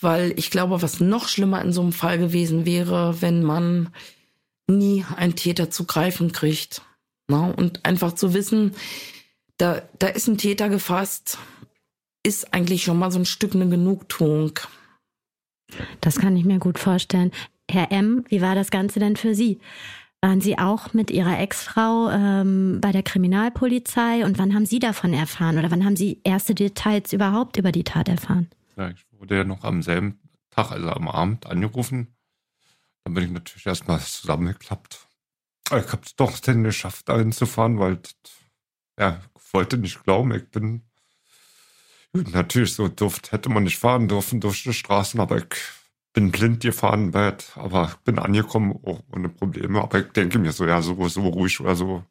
[0.00, 3.90] weil ich glaube, was noch schlimmer in so einem Fall gewesen wäre, wenn man
[4.68, 6.82] nie einen Täter zu greifen kriegt.
[7.28, 7.50] Na?
[7.50, 8.74] Und einfach zu wissen,
[9.58, 11.38] da, da ist ein Täter gefasst,
[12.26, 14.58] ist eigentlich schon mal so ein Stück eine Genugtuung.
[16.00, 17.30] Das kann ich mir gut vorstellen.
[17.70, 19.60] Herr M., wie war das Ganze denn für Sie?
[20.20, 25.12] Waren Sie auch mit Ihrer Ex-Frau ähm, bei der Kriminalpolizei und wann haben Sie davon
[25.12, 28.48] erfahren oder wann haben Sie erste Details überhaupt über die Tat erfahren?
[28.76, 30.18] Ja, ich wurde ja noch am selben
[30.50, 32.16] Tag, also am Abend, angerufen.
[33.04, 35.06] Dann bin ich natürlich erstmal zusammengeklappt.
[35.66, 38.00] Ich habe es doch denn geschafft, dahin zu fahren, weil
[38.98, 40.82] ja, ich wollte nicht glauben, ich bin
[42.12, 45.46] natürlich so duft, hätte man nicht fahren dürfen durch die Straßen, aber ich
[46.12, 49.82] bin blind gefahren, weit, aber bin angekommen oh, ohne Probleme.
[49.82, 52.04] Aber ich denke mir so, ja, so, so ruhig oder so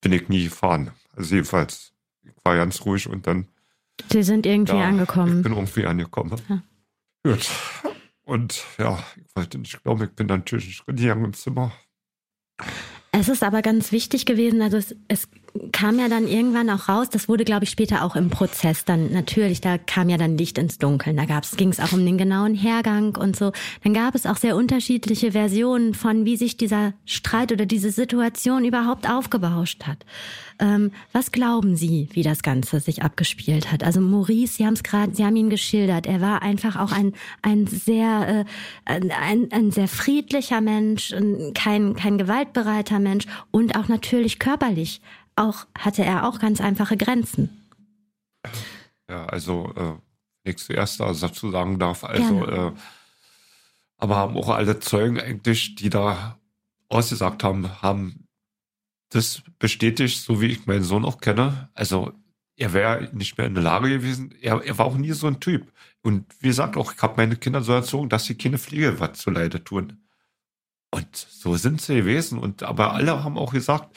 [0.00, 0.92] bin ich nie gefahren.
[1.16, 3.48] Also jedenfalls, ich war ganz ruhig und dann.
[4.12, 5.38] Sie sind irgendwie ja, angekommen.
[5.38, 6.40] Ich bin irgendwie angekommen.
[6.48, 6.62] Ja.
[7.24, 7.50] Gut.
[8.24, 11.72] Und ja, ich wollte nicht glauben, ich bin natürlich nicht gegangen ins Zimmer.
[13.12, 15.28] Es ist aber ganz wichtig gewesen, also es, es
[15.72, 19.12] kam ja dann irgendwann auch raus, das wurde, glaube ich, später auch im Prozess dann
[19.12, 21.16] natürlich, da kam ja dann Licht ins Dunkeln.
[21.16, 21.24] Da
[21.56, 23.52] ging es auch um den genauen Hergang und so.
[23.84, 28.64] Dann gab es auch sehr unterschiedliche Versionen von, wie sich dieser Streit oder diese Situation
[28.64, 30.04] überhaupt aufgebauscht hat.
[30.58, 33.84] Ähm, was glauben Sie, wie das Ganze sich abgespielt hat?
[33.84, 36.06] Also Maurice, Sie haben es gerade, Sie haben ihn geschildert.
[36.06, 38.46] Er war einfach auch ein ein sehr
[38.86, 41.14] äh, ein, ein sehr friedlicher Mensch,
[41.54, 45.00] kein kein gewaltbereiter Mensch und auch natürlich körperlich
[45.36, 47.68] auch hatte er auch ganz einfache Grenzen.
[49.08, 52.72] Ja, also äh, ich zuerst dazu sagen darf, also äh,
[53.98, 56.38] aber haben auch alle Zeugen eigentlich, die da
[56.88, 58.26] ausgesagt haben, haben
[59.10, 61.70] das bestätigt, so wie ich meinen Sohn auch kenne.
[61.74, 62.12] Also
[62.56, 64.34] er wäre nicht mehr in der Lage gewesen.
[64.40, 65.72] Er, er war auch nie so ein Typ.
[66.02, 69.18] Und wie gesagt, auch ich habe meine Kinder so erzogen, dass sie keine Pflege was
[69.18, 70.04] zu Leide tun.
[70.90, 72.38] Und so sind sie gewesen.
[72.38, 73.96] Und aber alle haben auch gesagt,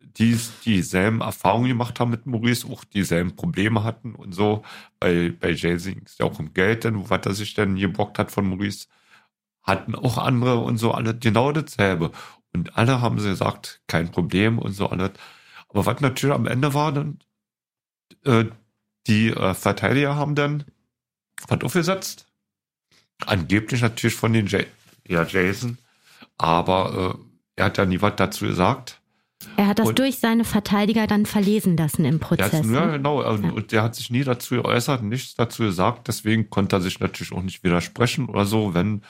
[0.00, 4.62] die dieselben Erfahrungen gemacht haben mit Maurice, auch dieselben Probleme hatten und so.
[4.98, 8.18] Bei, bei Jay-Z ging es ja auch um Geld, denn was er sich denn gebockt
[8.18, 8.88] hat von Maurice,
[9.62, 12.12] hatten auch andere und so alle genau dasselbe.
[12.52, 15.12] Und alle haben sie gesagt, kein Problem und so alles.
[15.68, 17.18] Aber was natürlich am Ende war, dann,
[18.24, 18.46] äh,
[19.06, 20.64] die äh, Verteidiger haben dann
[21.48, 22.26] was aufgesetzt.
[23.26, 24.48] Angeblich natürlich von den
[25.06, 25.78] ja, Jason.
[26.38, 27.24] Aber äh,
[27.56, 28.99] er hat ja nie was dazu gesagt.
[29.56, 32.52] Er hat das und durch seine Verteidiger dann verlesen lassen im Prozess.
[32.52, 32.92] Ja, ne?
[32.92, 33.22] genau.
[33.22, 33.28] Ja.
[33.28, 36.08] Und der hat sich nie dazu geäußert, nichts dazu gesagt.
[36.08, 39.02] Deswegen konnte er sich natürlich auch nicht widersprechen oder so, wenn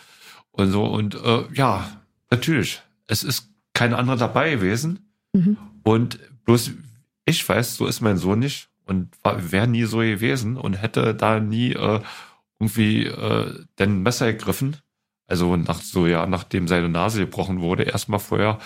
[0.53, 0.85] und so.
[0.85, 1.89] Und äh, ja,
[2.31, 2.83] natürlich.
[3.07, 5.11] Es ist kein anderer dabei gewesen.
[5.33, 5.57] Mhm.
[5.83, 6.73] Und bloß
[7.25, 11.41] ich weiß, so ist mein Sohn nicht und wäre nie so gewesen und hätte da
[11.41, 12.01] nie äh,
[12.59, 14.77] irgendwie äh, den Messer gegriffen.
[15.27, 18.59] Also nach so ja, nachdem seine Nase gebrochen wurde, erstmal vorher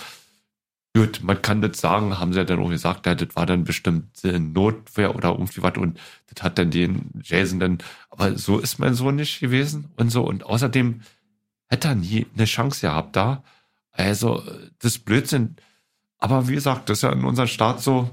[0.96, 3.64] Gut, man kann das sagen, haben sie ja dann auch gesagt, ja, das war dann
[3.64, 5.98] bestimmt Notwehr oder irgendwie was und
[6.32, 7.78] das hat dann den Jason dann,
[8.10, 11.00] aber so ist mein Sohn nicht gewesen und so und außerdem
[11.68, 13.42] hätte er nie eine Chance gehabt da.
[13.90, 14.44] Also,
[14.78, 15.56] das Blödsinn.
[16.18, 18.10] Aber wie gesagt, das ist ja in unserem Staat so,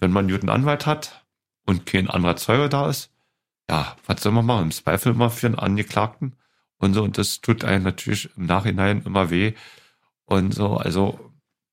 [0.00, 1.26] wenn man einen Anwalt hat
[1.66, 3.10] und kein anderer Zeuge da ist,
[3.70, 4.64] ja, was soll man machen?
[4.64, 6.36] Im Zweifel immer für einen Angeklagten
[6.78, 7.02] und so.
[7.02, 9.52] Und das tut einem natürlich im Nachhinein immer weh.
[10.24, 11.27] Und so, also.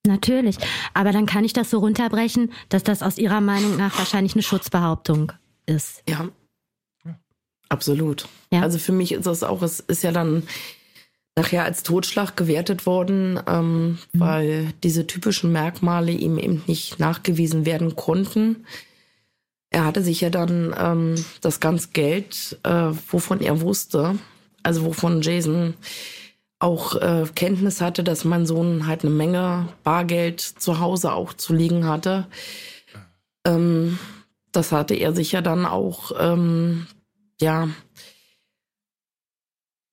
[0.05, 0.57] Natürlich.
[0.93, 4.43] Aber dann kann ich das so runterbrechen, dass das aus Ihrer Meinung nach wahrscheinlich eine
[4.43, 5.31] Schutzbehauptung
[5.65, 6.03] ist.
[6.07, 6.29] Ja.
[7.69, 8.27] Absolut.
[8.51, 8.61] Ja.
[8.61, 10.43] Also für mich ist das auch, es ist ja dann
[11.35, 13.97] nachher als Totschlag gewertet worden, ähm, mhm.
[14.13, 18.65] weil diese typischen Merkmale ihm eben nicht nachgewiesen werden konnten.
[19.69, 24.17] Er hatte sich ja dann ähm, das ganze Geld, äh, wovon er wusste,
[24.63, 25.73] also wovon Jason
[26.65, 31.53] auch äh, Kenntnis hatte, dass mein Sohn halt eine Menge Bargeld zu Hause auch zu
[31.53, 32.25] liegen hatte.
[33.45, 33.99] Ähm,
[34.51, 36.87] das hatte er sich ja dann auch, ähm,
[37.39, 37.69] ja,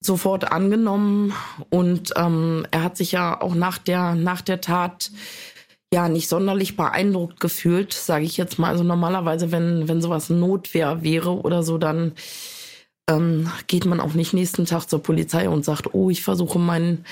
[0.01, 1.35] sofort angenommen
[1.69, 5.13] und ähm, er hat sich ja auch nach der nach der Tat
[5.93, 8.71] ja nicht sonderlich beeindruckt gefühlt, sage ich jetzt mal.
[8.71, 12.13] Also normalerweise, wenn wenn sowas Notwehr wäre oder so, dann
[13.13, 17.05] ähm, geht man auch nicht nächsten Tag zur Polizei und sagt, oh, ich versuche meinen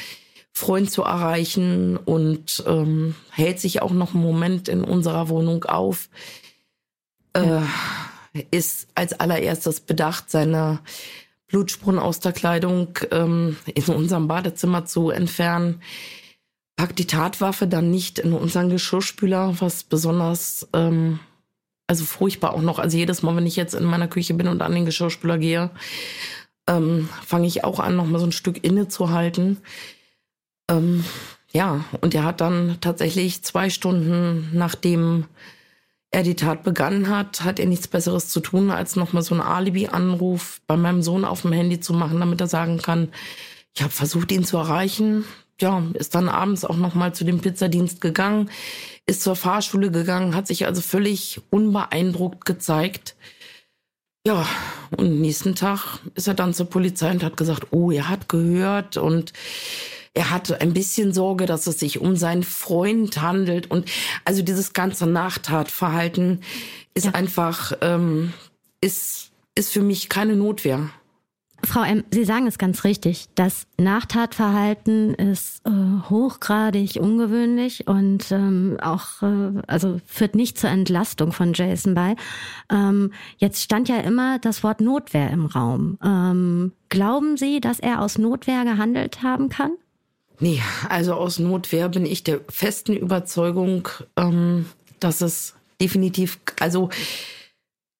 [0.53, 6.09] Freund zu erreichen und ähm, hält sich auch noch einen Moment in unserer Wohnung auf.
[7.33, 7.61] Äh,
[8.51, 10.81] ist als allererstes bedacht, seine
[11.49, 15.83] Blutspuren aus der Kleidung ähm, in unserem Badezimmer zu entfernen.
[16.77, 21.19] Packt die Tatwaffe dann nicht in unseren Geschirrspüler, was besonders, ähm,
[21.91, 22.79] also furchtbar auch noch.
[22.79, 25.71] Also jedes Mal, wenn ich jetzt in meiner Küche bin und an den Geschirrspüler gehe,
[26.69, 29.57] ähm, fange ich auch an, noch mal so ein Stück innezuhalten.
[30.71, 31.05] Ähm,
[31.51, 35.25] ja, und er hat dann tatsächlich zwei Stunden nachdem
[36.13, 39.43] er die Tat begangen hat, hat er nichts Besseres zu tun, als nochmal so einen
[39.43, 43.09] Alibi-Anruf bei meinem Sohn auf dem Handy zu machen, damit er sagen kann,
[43.75, 45.25] ich habe versucht, ihn zu erreichen.
[45.61, 48.51] Ja, ist dann abends auch nochmal zu dem Pizzadienst gegangen,
[49.07, 53.15] ist zur Fahrschule gegangen, hat sich also völlig unbeeindruckt gezeigt.
[54.27, 54.47] Ja,
[54.97, 58.97] und nächsten Tag ist er dann zur Polizei und hat gesagt, oh, er hat gehört
[58.97, 59.33] und
[60.13, 63.71] er hatte ein bisschen Sorge, dass es sich um seinen Freund handelt.
[63.71, 63.91] Und
[64.25, 66.43] also dieses ganze Nachtatverhalten
[66.95, 67.13] ist ja.
[67.13, 68.33] einfach, ähm,
[68.81, 70.91] ist, ist für mich keine Notwehr.
[71.65, 73.27] Frau M., Sie sagen es ganz richtig.
[73.35, 75.71] Das Nachtatverhalten ist äh,
[76.09, 82.17] hochgradig ungewöhnlich und ähm, auch, äh, also führt nicht zur Entlastung von Jason bei.
[82.71, 85.99] Ähm, jetzt stand ja immer das Wort Notwehr im Raum.
[86.03, 89.73] Ähm, glauben Sie, dass er aus Notwehr gehandelt haben kann?
[90.39, 94.67] Nee, also aus Notwehr bin ich der festen Überzeugung, ähm,
[94.99, 96.89] dass es definitiv, also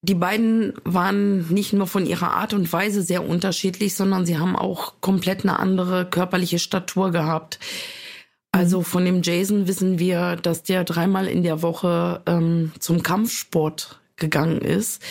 [0.03, 4.55] die beiden waren nicht nur von ihrer Art und Weise sehr unterschiedlich, sondern sie haben
[4.55, 7.59] auch komplett eine andere körperliche Statur gehabt.
[8.51, 8.85] Also mhm.
[8.85, 14.61] von dem Jason wissen wir, dass der dreimal in der Woche ähm, zum Kampfsport gegangen
[14.61, 15.03] ist.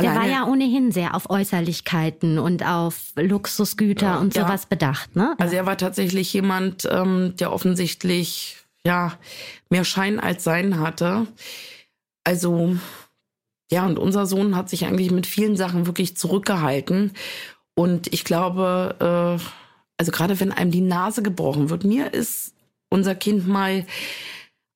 [0.00, 4.68] Der war ja ohnehin sehr auf Äußerlichkeiten und auf Luxusgüter ja, und sowas ja.
[4.68, 5.34] bedacht, ne?
[5.38, 9.14] Also er war tatsächlich jemand, ähm, der offensichtlich ja
[9.70, 11.26] mehr Schein als Sein hatte.
[12.22, 12.76] Also
[13.70, 17.12] ja, und unser Sohn hat sich eigentlich mit vielen Sachen wirklich zurückgehalten.
[17.74, 19.44] Und ich glaube, äh,
[19.98, 22.54] also gerade wenn einem die Nase gebrochen wird, mir ist
[22.90, 23.86] unser Kind mal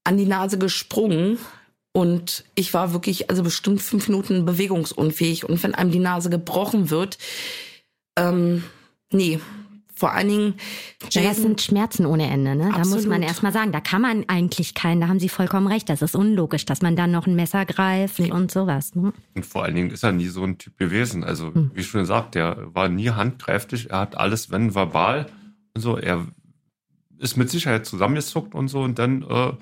[0.05, 1.39] an die Nase gesprungen
[1.93, 5.45] und ich war wirklich, also bestimmt fünf Minuten bewegungsunfähig.
[5.49, 7.19] Und wenn einem die Nase gebrochen wird,
[8.19, 8.65] ähm,
[9.11, 9.41] nee,
[10.03, 10.55] vor allen Dingen.
[11.11, 12.73] Jason, das sind Schmerzen ohne Ende, ne?
[12.75, 15.89] Da muss man erstmal sagen, da kann man eigentlich keinen, da haben Sie vollkommen recht,
[15.89, 18.33] das ist unlogisch, dass man dann noch ein Messer greift nee.
[18.33, 18.97] und sowas.
[18.97, 19.13] Ne?
[19.37, 21.23] Und vor allen Dingen ist er nie so ein Typ gewesen.
[21.23, 21.71] Also, hm.
[21.73, 25.27] wie schon gesagt, der war nie handgreiflich, er hat alles, wenn verbal
[25.73, 26.27] und so, er
[27.19, 29.53] ist mit Sicherheit zusammengezuckt und so und dann äh,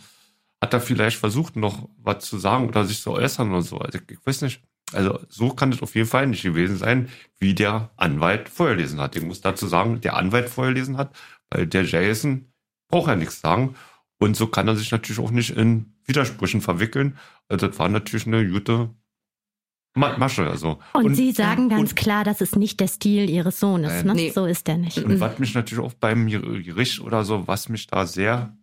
[0.63, 3.77] hat er vielleicht versucht, noch was zu sagen oder sich zu äußern oder so.
[3.77, 4.63] Also ich weiß nicht.
[4.93, 9.17] Also so kann es auf jeden Fall nicht gewesen sein, wie der Anwalt vorgelesen hat.
[9.17, 11.15] Ich muss dazu sagen, der Anwalt vorgelesen hat,
[11.51, 12.53] weil der Jason
[12.89, 13.75] braucht ja nichts sagen.
[14.19, 17.17] Und so kann er sich natürlich auch nicht in Widersprüchen verwickeln.
[17.49, 18.91] Also das war natürlich eine gute
[19.95, 20.47] Masche.
[20.47, 20.79] Also.
[20.93, 24.05] Und, und Sie sagen ganz und, klar, das ist nicht der Stil Ihres Sohnes.
[24.05, 24.15] Ne?
[24.15, 24.31] Nee.
[24.31, 24.99] So ist der nicht.
[24.99, 28.57] Und was mich natürlich auch beim Gericht oder so, was mich da sehr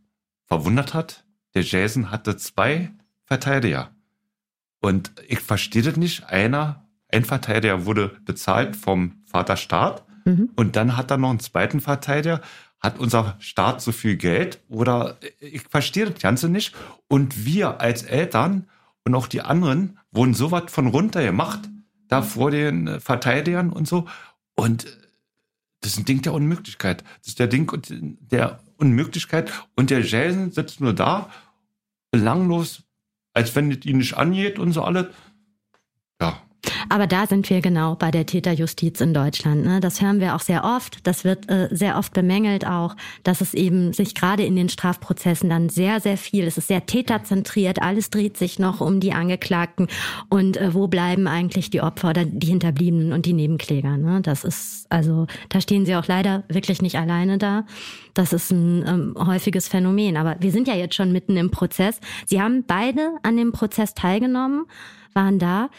[0.46, 2.92] verwundert hat, der Jason hatte zwei
[3.24, 3.92] Verteidiger.
[4.88, 6.30] Und ich verstehe das nicht.
[6.30, 10.52] Einer, ein Verteidiger wurde bezahlt vom Vaterstaat mhm.
[10.56, 12.40] und dann hat er noch einen zweiten Verteidiger.
[12.80, 16.74] Hat unser Staat so viel Geld oder ich verstehe das Ganze nicht.
[17.10, 18.70] Und wir als Eltern
[19.04, 21.68] und auch die anderen wurden so was von runter gemacht,
[22.08, 24.08] da vor den Verteidigern und so.
[24.56, 24.86] Und
[25.82, 27.04] das ist ein Ding der Unmöglichkeit.
[27.20, 27.70] Das ist der Ding
[28.32, 29.52] der Unmöglichkeit.
[29.76, 31.30] Und der Jason sitzt nur da
[32.10, 32.87] belanglos,
[33.38, 35.06] als wenn es ihn nicht angeht und so alles.
[36.20, 36.42] Ja.
[36.90, 39.66] Aber da sind wir genau bei der Täterjustiz in Deutschland.
[39.66, 39.80] Ne?
[39.80, 41.06] Das hören wir auch sehr oft.
[41.06, 45.50] Das wird äh, sehr oft bemängelt auch, dass es eben sich gerade in den Strafprozessen
[45.50, 49.88] dann sehr, sehr viel, es ist sehr täterzentriert, alles dreht sich noch um die Angeklagten
[50.30, 53.98] und äh, wo bleiben eigentlich die Opfer oder die Hinterbliebenen und die Nebenkläger.
[53.98, 54.22] Ne?
[54.22, 57.66] Das ist, also da stehen sie auch leider wirklich nicht alleine da.
[58.14, 60.18] Das ist ein ähm, häufiges Phänomen.
[60.18, 62.00] Aber wir sind ja jetzt schon mitten im Prozess.
[62.26, 64.66] Sie haben beide an dem Prozess teilgenommen,
[65.14, 65.70] waren da.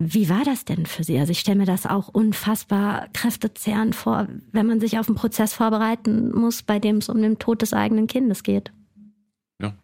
[0.00, 1.18] Wie war das denn für Sie?
[1.18, 5.54] Also ich stelle mir das auch unfassbar kräftezehrend vor, wenn man sich auf einen Prozess
[5.54, 8.70] vorbereiten muss, bei dem es um den Tod des eigenen Kindes geht.
[9.60, 9.74] Ja.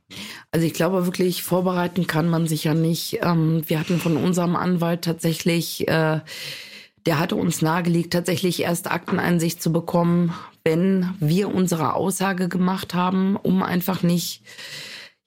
[0.53, 3.19] Also ich glaube wirklich, vorbereiten kann man sich ja nicht.
[3.23, 6.21] Ähm, wir hatten von unserem Anwalt tatsächlich, äh,
[7.07, 13.35] der hatte uns nahegelegt, tatsächlich erst Akteneinsicht zu bekommen, wenn wir unsere Aussage gemacht haben,
[13.35, 14.43] um einfach nicht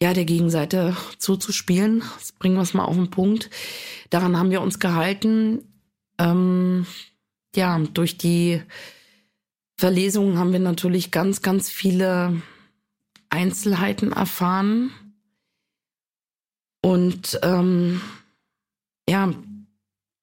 [0.01, 2.03] ja, der Gegenseite zuzuspielen.
[2.19, 3.49] Das bringen wir es mal auf den Punkt.
[4.09, 5.63] Daran haben wir uns gehalten.
[6.19, 6.85] Ähm,
[7.55, 8.61] ja, durch die
[9.77, 12.41] Verlesungen haben wir natürlich ganz, ganz viele
[13.29, 14.91] Einzelheiten erfahren.
[16.81, 18.01] Und ähm,
[19.09, 19.33] ja,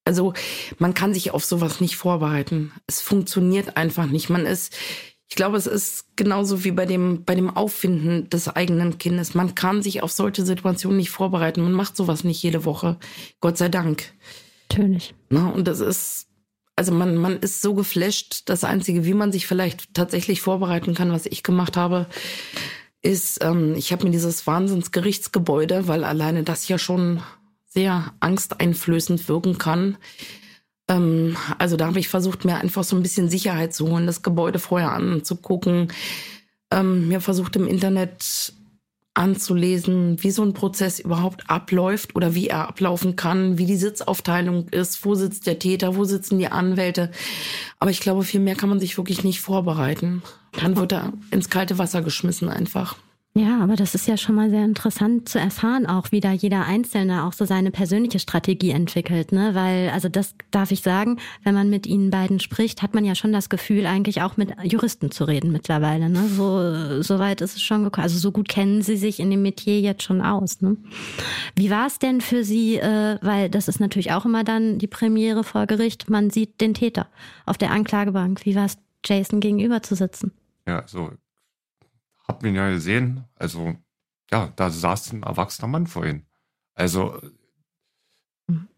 [0.05, 0.35] also
[0.79, 2.73] man kann sich auf sowas nicht vorbereiten.
[2.87, 4.31] Es funktioniert einfach nicht.
[4.31, 4.77] Man ist
[5.35, 9.35] ich glaube, es ist genauso wie bei dem, bei dem Auffinden des eigenen Kindes.
[9.35, 11.61] Man kann sich auf solche Situationen nicht vorbereiten.
[11.61, 12.99] Man macht sowas nicht jede Woche.
[13.41, 14.13] Gott sei Dank.
[14.71, 15.13] Natürlich.
[15.31, 16.29] Na, und das ist,
[16.77, 18.43] also man, man ist so geflasht.
[18.49, 22.07] Das Einzige, wie man sich vielleicht tatsächlich vorbereiten kann, was ich gemacht habe,
[23.03, 27.25] ist, ähm, ich habe mir dieses Wahnsinnsgerichtsgebäude, weil alleine das ja schon
[27.67, 29.99] sehr angsteinflößend wirken kann,
[30.89, 34.23] ähm, also da habe ich versucht, mir einfach so ein bisschen Sicherheit zu holen, das
[34.23, 35.93] Gebäude vorher anzugucken.
[36.71, 38.53] Ähm, mir versucht im Internet
[39.15, 44.69] anzulesen, wie so ein Prozess überhaupt abläuft oder wie er ablaufen kann, wie die Sitzaufteilung
[44.71, 47.13] ist, wo sitzt der Täter, wo sitzen die Anwälte.
[47.79, 50.23] Aber ich glaube, viel mehr kann man sich wirklich nicht vorbereiten.
[50.53, 52.97] Dann wird er ins kalte Wasser geschmissen einfach.
[53.37, 56.67] Ja, aber das ist ja schon mal sehr interessant zu erfahren, auch wie da jeder
[56.67, 59.57] Einzelne auch so seine persönliche Strategie entwickelt, ne?
[59.57, 63.17] Weil, also das darf ich sagen, wenn man mit ihnen beiden spricht, hat man ja
[63.17, 66.29] schon das Gefühl, eigentlich auch mit Juristen zu reden mittlerweile, ne?
[66.29, 68.05] So, so weit ist es schon gekommen.
[68.05, 70.77] Also so gut kennen sie sich in dem Metier jetzt schon aus, ne?
[71.57, 74.87] Wie war es denn für Sie, äh, weil das ist natürlich auch immer dann die
[74.87, 77.09] Premiere vor Gericht, man sieht den Täter
[77.47, 78.45] auf der Anklagebank.
[78.45, 80.31] Wie war es, Jason gegenüber zu sitzen?
[80.69, 81.11] Ja, so
[82.27, 83.25] hab ihn ja gesehen.
[83.37, 83.77] Also,
[84.31, 86.27] ja, da saß ein erwachsener Mann vor ihm.
[86.75, 87.21] Also,
[88.47, 88.69] mhm.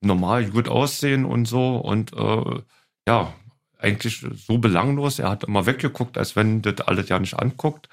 [0.00, 2.62] normal gut aussehen und so und äh,
[3.08, 3.34] ja,
[3.78, 5.18] eigentlich so belanglos.
[5.18, 7.88] Er hat immer weggeguckt, als wenn das alles ja nicht anguckt.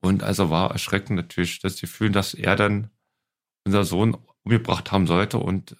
[0.00, 2.90] Und also war erschreckend natürlich das Gefühl, dass er dann
[3.64, 5.76] unser Sohn umgebracht haben sollte und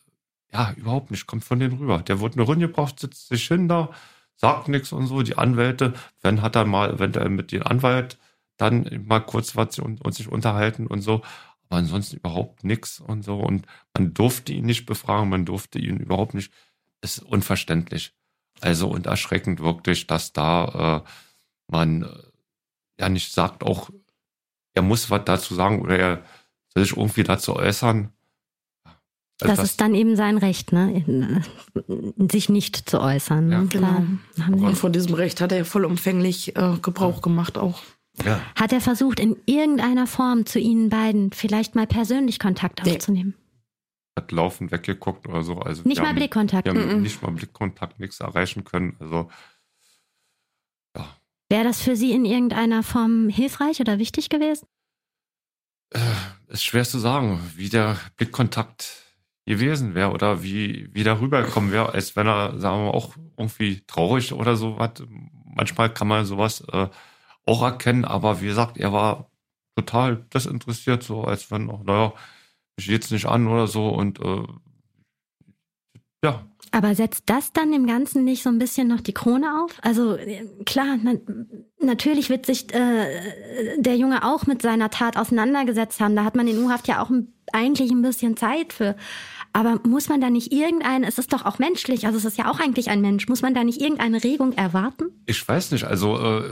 [0.51, 1.99] ja, überhaupt nicht, kommt von denen rüber.
[1.99, 3.91] Der wurde nur rumgebracht, sitzt sich hin da,
[4.37, 5.23] sagt nichts und so.
[5.23, 8.19] Die Anwälte, wenn hat er mal eventuell mit dem Anwalt
[8.57, 11.23] dann mal kurz was und, und sich unterhalten und so.
[11.69, 13.39] Aber ansonsten überhaupt nichts und so.
[13.39, 16.53] Und man durfte ihn nicht befragen, man durfte ihn überhaupt nicht.
[17.01, 18.15] Ist unverständlich.
[18.61, 21.11] Also und erschreckend wirklich, dass da äh,
[21.69, 22.09] man äh,
[23.01, 23.91] ja nicht sagt, auch
[24.75, 26.25] er muss was dazu sagen oder er
[26.69, 28.14] soll sich irgendwie dazu äußern.
[29.39, 31.43] Das, das, ist dann eben sein Recht, ne?
[32.31, 33.51] sich nicht zu äußern.
[33.51, 34.05] Ja, genau.
[34.65, 37.83] Und von diesem Recht hat er vollumfänglich äh, Gebrauch gemacht auch.
[38.25, 38.41] Ja.
[38.55, 42.93] Hat er versucht, in irgendeiner Form zu Ihnen beiden vielleicht mal persönlich Kontakt nee.
[42.93, 43.35] aufzunehmen?
[44.17, 45.59] Hat laufend weggeguckt oder so.
[45.59, 46.67] Also nicht mal haben, Blickkontakt.
[46.67, 48.97] Wir haben mm nicht mal Blickkontakt, nichts erreichen können.
[49.01, 49.29] Also
[50.97, 51.09] ja.
[51.49, 54.69] Wäre das für Sie in irgendeiner Form hilfreich oder wichtig gewesen?
[55.91, 55.99] Äh,
[56.49, 59.04] ist schwer zu sagen, wie der Blickkontakt
[59.47, 63.15] gewesen wäre oder wie, wie darüber gekommen wäre, als wenn er, sagen wir mal, auch
[63.37, 65.03] irgendwie traurig oder so hat.
[65.45, 66.89] Manchmal kann man sowas äh,
[67.47, 69.31] auch erkennen, aber wie gesagt, er war
[69.77, 72.15] total desinteressiert, so als wenn, naja,
[72.77, 74.43] mich jetzt nicht an oder so und äh,
[76.25, 76.47] ja.
[76.75, 79.71] Aber setzt das dann dem Ganzen nicht so ein bisschen noch die Krone auf?
[79.83, 80.19] Also
[80.67, 81.13] klar, na,
[81.79, 86.17] natürlich wird sich äh, der Junge auch mit seiner Tat auseinandergesetzt haben.
[86.17, 87.13] Da hat man in U-Haft ja auch
[87.53, 88.97] eigentlich ein bisschen Zeit für.
[89.53, 92.51] Aber muss man da nicht irgendeine, es ist doch auch menschlich, also es ist ja
[92.51, 95.05] auch eigentlich ein Mensch, muss man da nicht irgendeine Regung erwarten?
[95.27, 96.43] Ich weiß nicht, also äh,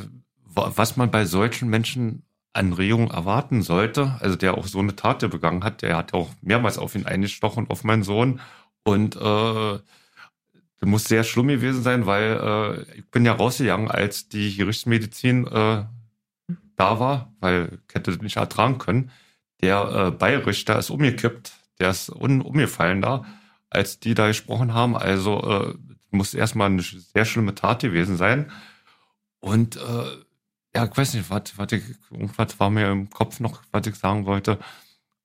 [0.55, 5.29] was man bei solchen Menschen an Regung erwarten sollte, also der auch so eine Tat
[5.29, 8.41] begangen hat, der hat auch mehrmals auf ihn eingestochen, auf meinen Sohn
[8.85, 9.79] und äh,
[10.83, 15.47] das muss sehr schlimm gewesen sein, weil äh, ich bin ja rausgegangen, als die Gerichtsmedizin
[15.47, 15.85] äh,
[16.75, 19.13] da war, weil ich hätte das nicht ertragen können.
[19.61, 23.25] Der äh, Beirichter ist umgekippt, der ist un umgefallen da.
[23.71, 24.97] als die da gesprochen haben.
[24.97, 25.75] Also äh,
[26.11, 28.51] muss erstmal eine sehr schlimme Tat gewesen sein.
[29.39, 30.25] Und äh,
[30.75, 33.95] ja, ich weiß nicht, was, was ich, irgendwas war mir im Kopf noch, was ich
[33.95, 34.59] sagen wollte.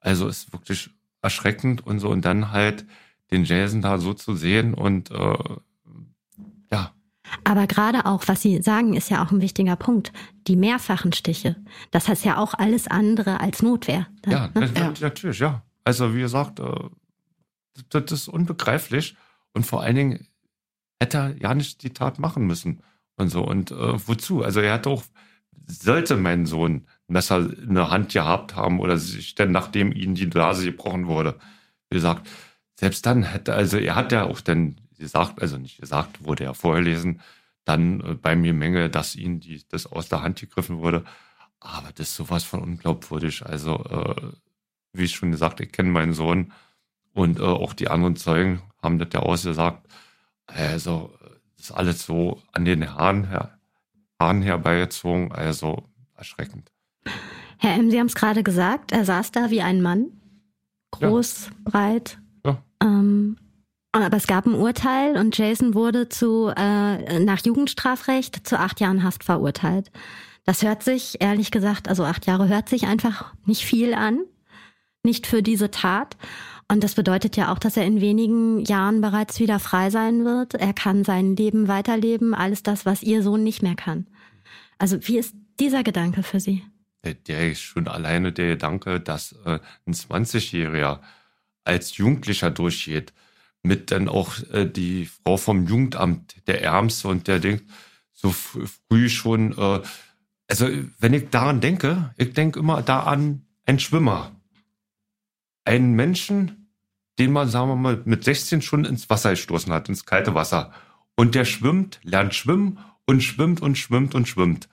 [0.01, 0.91] Also ist wirklich
[1.23, 2.09] erschreckend und so.
[2.09, 2.85] Und dann halt
[3.31, 5.37] den Jason da so zu sehen und äh,
[6.71, 6.93] ja.
[7.43, 10.13] Aber gerade auch, was Sie sagen, ist ja auch ein wichtiger Punkt.
[10.47, 11.57] Die mehrfachen Stiche.
[11.91, 14.07] Das heißt ja auch alles andere als Notwehr.
[14.25, 14.71] Ja, ne?
[14.75, 14.93] ja.
[15.01, 15.63] natürlich, ja.
[15.83, 16.89] Also wie gesagt, äh,
[17.89, 19.15] das ist unbegreiflich.
[19.53, 20.27] Und vor allen Dingen
[20.99, 22.81] hätte er ja nicht die Tat machen müssen.
[23.17, 23.43] Und so.
[23.43, 24.43] Und äh, wozu?
[24.43, 25.03] Also er hat auch,
[25.65, 30.15] sollte mein Sohn ein Messer in der Hand gehabt haben oder sich denn, nachdem ihm
[30.15, 31.39] die Nase gebrochen wurde,
[31.89, 32.27] wie gesagt,
[32.79, 36.53] selbst dann hätte, also er hat ja auch dann gesagt, also nicht gesagt, wurde ja
[36.53, 37.21] vorgelesen,
[37.65, 41.03] dann äh, bei mir Menge, dass ihm die, das aus der Hand gegriffen wurde.
[41.59, 43.45] Aber das ist sowas von unglaubwürdig.
[43.45, 44.31] Also, äh,
[44.93, 46.53] wie ich schon gesagt, ich kenne meinen Sohn
[47.13, 49.87] und äh, auch die anderen Zeugen haben das ja ausgesagt.
[50.45, 51.13] Also,
[51.57, 53.57] das ist alles so an den Haaren, her,
[54.19, 55.83] Haaren herbeigezogen, also
[56.15, 56.71] erschreckend.
[57.57, 60.11] Herr M., Sie haben es gerade gesagt, er saß da wie ein Mann.
[60.91, 61.71] Groß, ja.
[61.71, 62.19] breit.
[62.47, 62.57] Ja.
[62.81, 63.37] Ähm,
[63.91, 69.03] aber es gab ein Urteil und Jason wurde zu, äh, nach Jugendstrafrecht zu acht Jahren
[69.03, 69.91] Haft verurteilt.
[70.45, 74.21] Das hört sich, ehrlich gesagt, also acht Jahre hört sich einfach nicht viel an.
[75.03, 76.17] Nicht für diese Tat.
[76.69, 80.53] Und das bedeutet ja auch, dass er in wenigen Jahren bereits wieder frei sein wird.
[80.53, 84.05] Er kann sein Leben weiterleben, alles das, was ihr Sohn nicht mehr kann.
[84.77, 86.63] Also wie ist dieser Gedanke für Sie?
[87.03, 90.99] Der ist schon alleine der Gedanke, dass äh, ein 20-Jähriger
[91.67, 93.13] als Jugendlicher durchgeht,
[93.63, 97.65] mit dann auch äh, die Frau vom Jugendamt, der Ärmste und der denkt
[98.13, 99.81] so früh schon, äh,
[100.47, 100.67] also
[100.99, 104.31] wenn ich daran denke, ich denke immer da an einen Schwimmer.
[105.65, 106.71] Einen Menschen,
[107.19, 110.71] den man, sagen wir mal, mit 16 schon ins Wasser gestoßen hat, ins kalte Wasser.
[111.15, 114.69] Und der schwimmt, lernt schwimmen und schwimmt und schwimmt und schwimmt.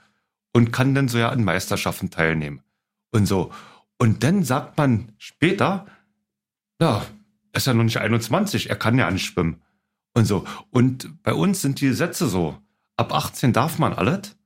[0.53, 2.63] Und kann dann so ja an Meisterschaften teilnehmen.
[3.11, 3.53] Und so.
[3.99, 5.87] Und dann sagt man später,
[6.81, 7.05] ja,
[7.53, 9.63] er ist ja noch nicht 21, er kann ja nicht schwimmen.
[10.15, 10.45] Und so.
[10.71, 12.59] Und bei uns sind die Gesetze so.
[12.97, 14.37] Ab 18 darf man alles.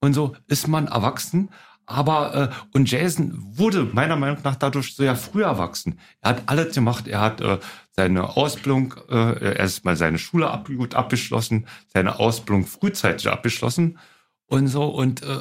[0.00, 1.50] Und so ist man erwachsen.
[1.86, 5.98] Aber, äh, und Jason wurde meiner Meinung nach dadurch sehr früh erwachsen.
[6.20, 7.06] Er hat alles gemacht.
[7.06, 7.58] Er hat äh,
[7.90, 13.98] seine Ausbildung, äh, erst mal seine Schule ab, gut abgeschlossen, seine Ausbildung frühzeitig abgeschlossen
[14.46, 14.84] und so.
[14.84, 15.38] Und äh,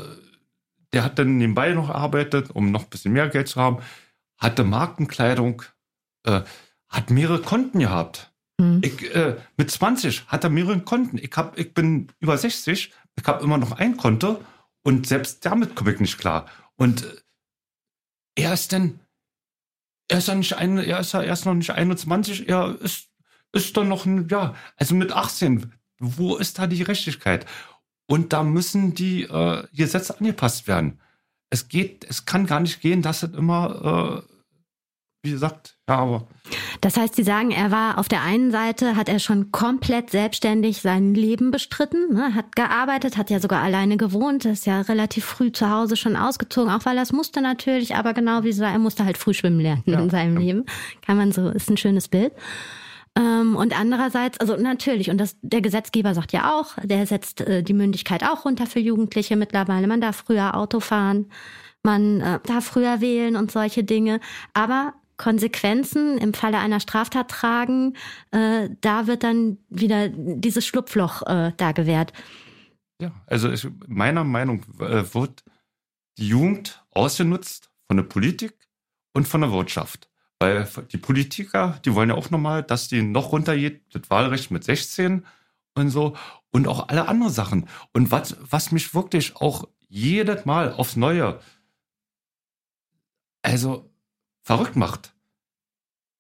[0.93, 3.77] der hat dann nebenbei noch gearbeitet, um noch ein bisschen mehr Geld zu haben,
[4.37, 5.63] hatte Markenkleidung,
[6.23, 6.41] äh,
[6.89, 8.31] hat mehrere Konten gehabt.
[8.57, 8.81] Mhm.
[8.83, 11.17] Ich, äh, mit 20 hat er mehrere Konten.
[11.17, 14.41] Ich, hab, ich bin über 60, ich habe immer noch ein Konto
[14.83, 16.47] und selbst damit komme ich nicht klar.
[16.75, 17.15] Und äh,
[18.35, 18.99] er ist dann,
[20.07, 23.09] er ist ja nicht ein, er ist ja erst noch nicht 21, er ist,
[23.51, 25.73] ist dann noch ein, ja, also mit 18.
[25.99, 27.45] Wo ist da die Gerechtigkeit?
[28.07, 30.99] Und da müssen die äh, Gesetze angepasst werden.
[31.49, 34.30] Es geht, es kann gar nicht gehen, dass es immer äh,
[35.23, 36.27] wie gesagt, ja, aber.
[36.81, 40.81] Das heißt, Sie sagen, er war auf der einen Seite, hat er schon komplett selbstständig
[40.81, 45.51] sein Leben bestritten, ne, hat gearbeitet, hat ja sogar alleine gewohnt, ist ja relativ früh
[45.51, 48.79] zu Hause schon ausgezogen, auch weil er es musste natürlich, aber genau wie so, er
[48.79, 50.41] musste halt früh schwimmen lernen ja, in seinem ja.
[50.41, 50.65] Leben.
[51.05, 52.33] Kann man so, ist ein schönes Bild.
[53.15, 57.61] Ähm, und andererseits, also natürlich, und das, der Gesetzgeber sagt ja auch, der setzt äh,
[57.61, 59.85] die Mündigkeit auch runter für Jugendliche mittlerweile.
[59.87, 61.27] Man darf früher Auto fahren,
[61.83, 64.19] man äh, darf früher wählen und solche Dinge.
[64.53, 67.95] Aber Konsequenzen im Falle einer Straftat tragen,
[68.31, 72.11] äh, da wird dann wieder dieses Schlupfloch äh, da gewährt.
[72.99, 75.43] Ja, also ich, meiner Meinung äh, wird
[76.17, 78.67] die Jugend ausgenutzt von der Politik
[79.13, 80.09] und von der Wirtschaft.
[80.39, 84.63] Weil die Politiker, die wollen ja auch nochmal, dass die noch runtergeht, das Wahlrecht mit
[84.63, 85.23] 16
[85.75, 86.17] und so
[86.49, 87.69] und auch alle anderen Sachen.
[87.93, 91.39] Und was, was mich wirklich auch jedes Mal aufs Neue,
[93.43, 93.91] also
[94.41, 95.10] verrückt macht.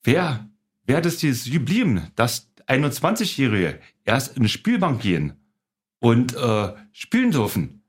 [0.03, 0.47] Wer,
[0.85, 5.33] wer das dieses geblieben, dass 21-Jährige erst in eine Spielbank gehen
[5.99, 7.81] und äh, spielen dürfen?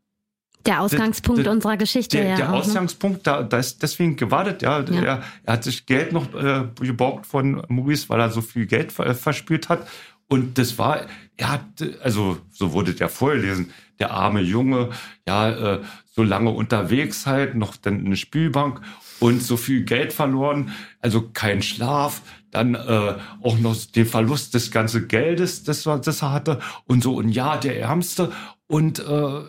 [0.66, 2.36] Der Ausgangspunkt der, der, unserer Geschichte, der, ja.
[2.36, 4.80] Der Ausgangspunkt, da, da ist deswegen gewartet, ja.
[4.80, 5.02] ja.
[5.02, 8.92] Er, er, hat sich Geld noch äh, geborgt von Maurice, weil er so viel Geld
[8.92, 9.88] ver, verspielt hat.
[10.28, 11.06] Und das war,
[11.36, 11.64] er hat,
[12.02, 13.72] also so wurde der vorgelesen,
[14.02, 14.90] der arme Junge,
[15.26, 15.80] ja, äh,
[16.10, 18.80] so lange unterwegs halt, noch dann eine Spielbank
[19.20, 24.70] und so viel Geld verloren, also kein Schlaf, dann äh, auch noch den Verlust des
[24.70, 28.32] ganzen Geldes, das, das er hatte und so ein Jahr der Ärmste
[28.66, 29.40] und äh,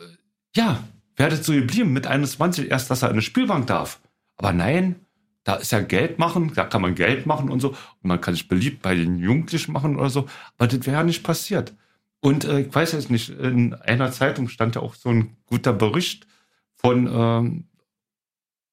[0.56, 0.84] ja,
[1.16, 3.99] werdet so geblieben mit 21 erst, dass er eine Spielbank darf.
[4.38, 4.95] Aber nein,
[5.43, 7.70] da ist ja Geld machen, da kann man Geld machen und so.
[7.70, 10.28] Und man kann sich beliebt bei den Jugendlichen machen oder so.
[10.58, 11.74] Aber das wäre ja nicht passiert.
[12.24, 15.74] Und äh, ich weiß jetzt nicht, in einer Zeitung stand ja auch so ein guter
[15.74, 16.26] Bericht
[16.74, 17.65] von ähm,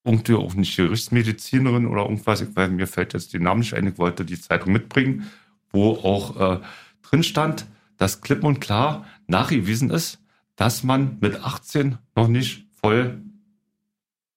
[0.05, 3.89] irgendwie auch nicht Gerichtsmedizinerin oder irgendwas, ich weiß, mir fällt jetzt die Namen nicht ein,
[3.89, 5.29] ich wollte die Zeitung mitbringen,
[5.71, 6.61] wo auch äh,
[7.03, 10.21] drin stand, dass klipp und klar nachgewiesen ist,
[10.55, 13.21] dass man mit 18 noch nicht voll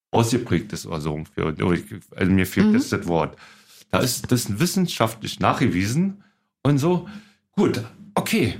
[0.10, 1.24] ausgeprägt ist oder so.
[1.36, 2.74] Also mir fehlt mhm.
[2.74, 3.38] jetzt das Wort.
[3.92, 6.24] Da ist das wissenschaftlich nachgewiesen
[6.64, 7.08] und so.
[7.52, 7.84] Gut,
[8.16, 8.56] okay,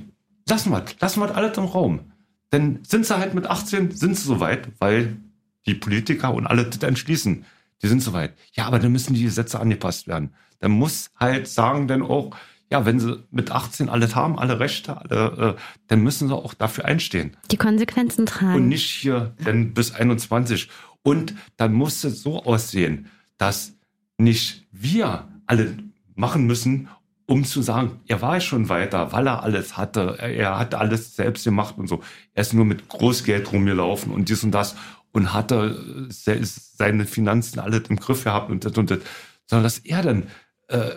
[0.48, 2.12] lassen wir, lassen wir alles im Raum.
[2.52, 5.18] Denn sind sie halt mit 18, sind sie soweit, weil
[5.66, 7.46] die Politiker und alle das entschließen.
[7.82, 8.34] Die sind soweit.
[8.54, 10.34] Ja, aber dann müssen die Gesetze angepasst werden.
[10.60, 12.36] Dann muss halt sagen dann auch,
[12.70, 16.54] ja, wenn sie mit 18 alles haben, alle Rechte, alle, äh, dann müssen sie auch
[16.54, 17.38] dafür einstehen.
[17.52, 18.56] Die Konsequenzen tragen.
[18.56, 20.70] Und nicht hier denn bis 21.
[21.04, 23.74] Und dann muss es so aussehen, dass
[24.18, 25.78] nicht wir alle
[26.16, 26.88] machen müssen,
[27.26, 30.18] um zu sagen, er war schon weiter, weil er alles hatte.
[30.20, 32.04] Er hat alles selbst gemacht und so.
[32.34, 34.76] Er ist nur mit Großgeld rumgelaufen und dies und das
[35.12, 39.00] und hatte seine Finanzen alle im Griff gehabt und das und das.
[39.46, 40.28] Sondern dass er dann,
[40.68, 40.92] äh,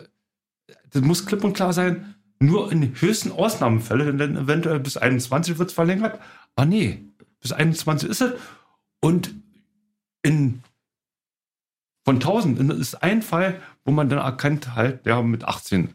[0.91, 5.71] das muss klipp und klar sein, nur in höchsten Ausnahmefällen, denn eventuell bis 21 wird
[5.71, 6.19] es verlängert.
[6.55, 7.05] Aber nee,
[7.41, 8.33] bis 21 ist es.
[9.01, 9.35] Und
[10.23, 10.63] in
[12.05, 15.95] von 1000 ist ein Fall, wo man dann erkennt, halt, der mit 18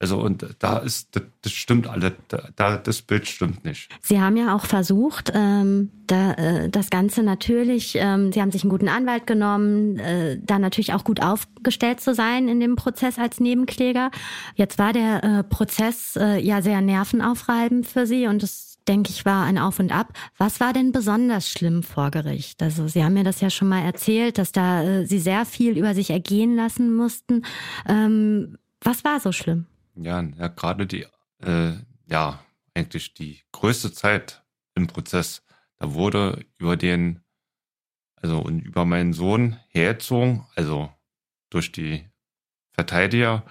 [0.00, 1.10] also und da ist,
[1.42, 2.14] das, stimmt alle,
[2.56, 3.90] da, das Bild stimmt nicht.
[4.00, 8.62] Sie haben ja auch versucht, ähm, da, äh, das Ganze natürlich, ähm, Sie haben sich
[8.62, 13.18] einen guten Anwalt genommen, äh, da natürlich auch gut aufgestellt zu sein in dem Prozess
[13.18, 14.10] als Nebenkläger.
[14.54, 19.26] Jetzt war der äh, Prozess äh, ja sehr nervenaufreibend für Sie und das denke ich,
[19.26, 20.14] war ein Auf und Ab.
[20.38, 22.62] Was war denn besonders schlimm vor Gericht?
[22.62, 25.76] Also Sie haben mir das ja schon mal erzählt, dass da äh, Sie sehr viel
[25.76, 27.44] über sich ergehen lassen mussten.
[27.86, 29.66] Ähm, was war so schlimm?
[30.02, 31.06] Ja, ja gerade die,
[31.42, 31.74] äh,
[32.06, 32.44] ja,
[32.74, 34.42] eigentlich die größte Zeit
[34.74, 35.42] im Prozess,
[35.76, 37.20] da wurde über den,
[38.16, 40.90] also und über meinen Sohn hergezogen, also
[41.50, 42.08] durch die
[42.72, 43.44] Verteidiger,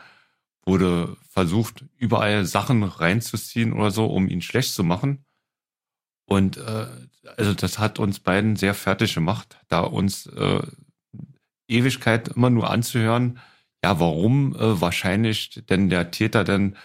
[0.66, 5.26] wurde versucht, überall Sachen reinzuziehen oder so, um ihn schlecht zu machen.
[6.26, 6.88] Und äh,
[7.38, 10.62] also das hat uns beiden sehr fertig gemacht, da uns äh,
[11.68, 13.40] Ewigkeit immer nur anzuhören,
[13.84, 16.76] ja, warum äh, wahrscheinlich denn der Täter denn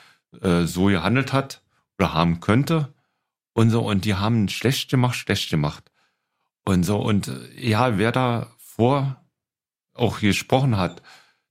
[0.41, 1.63] äh, so gehandelt hat
[1.99, 2.95] oder haben könnte
[3.53, 5.91] und so und die haben schlecht gemacht, schlecht gemacht
[6.65, 9.17] und so und äh, ja, wer da vor
[9.95, 11.03] auch gesprochen hat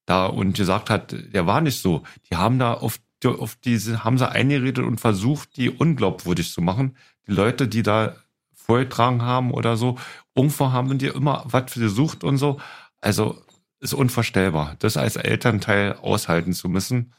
[0.05, 4.17] da und gesagt hat, der war nicht so, die haben da auf auf diese haben
[4.17, 6.97] sie eingeredet und versucht, die unglaubwürdig zu machen.
[7.25, 8.17] Die Leute, die da
[8.53, 9.97] vorgetragen haben oder so,
[10.35, 12.59] irgendwo haben die immer was gesucht und so.
[12.99, 13.41] Also
[13.83, 17.13] ist unvorstellbar, das als Elternteil aushalten zu müssen.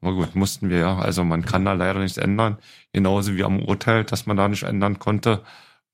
[0.00, 0.98] Aber gut, mussten wir ja.
[0.98, 2.58] Also man kann da leider nichts ändern.
[2.92, 5.42] Genauso wie am Urteil, dass man da nicht ändern konnte,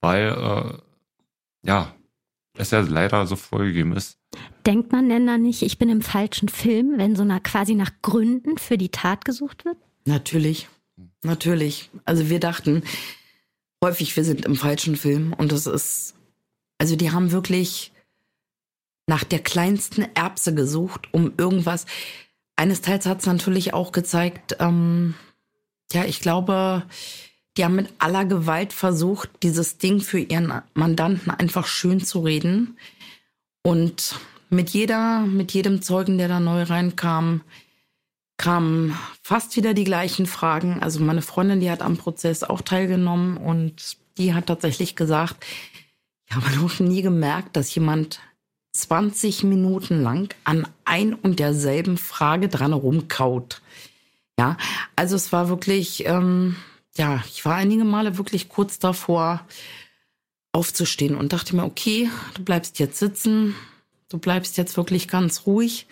[0.01, 0.79] weil äh,
[1.69, 1.93] ja,
[2.57, 4.19] es ja leider so vorgegeben ist.
[4.65, 7.91] Denkt man denn da nicht, ich bin im falschen Film, wenn so nach, quasi nach
[8.03, 9.77] Gründen für die Tat gesucht wird?
[10.05, 10.69] Natürlich,
[11.23, 11.91] natürlich.
[12.05, 12.83] Also wir dachten
[13.83, 16.15] häufig, wir sind im falschen Film und das ist,
[16.79, 17.93] also die haben wirklich
[19.07, 21.87] nach der kleinsten Erbse gesucht, um irgendwas.
[22.57, 25.15] Eines Teils hat es natürlich auch gezeigt, ähm,
[25.93, 26.85] ja, ich glaube,
[27.57, 32.77] die haben mit aller Gewalt versucht, dieses Ding für ihren Mandanten einfach schön zu reden.
[33.63, 34.17] Und
[34.51, 37.43] mit jeder, mit jedem Zeugen, der da neu reinkam,
[38.37, 40.83] kamen fast wieder die gleichen Fragen.
[40.83, 45.45] Also meine Freundin, die hat am Prozess auch teilgenommen und die hat tatsächlich gesagt,
[46.29, 48.21] ich habe noch nie gemerkt, dass jemand
[48.77, 53.62] 20 Minuten lang an ein und derselben Frage dran rumkaut.
[54.39, 54.57] Ja,
[54.97, 56.57] also es war wirklich, ähm,
[56.97, 59.47] ja, ich war einige Male wirklich kurz davor,
[60.53, 63.55] aufzustehen und dachte mir, okay, du bleibst jetzt sitzen,
[64.09, 65.87] du bleibst jetzt wirklich ganz ruhig,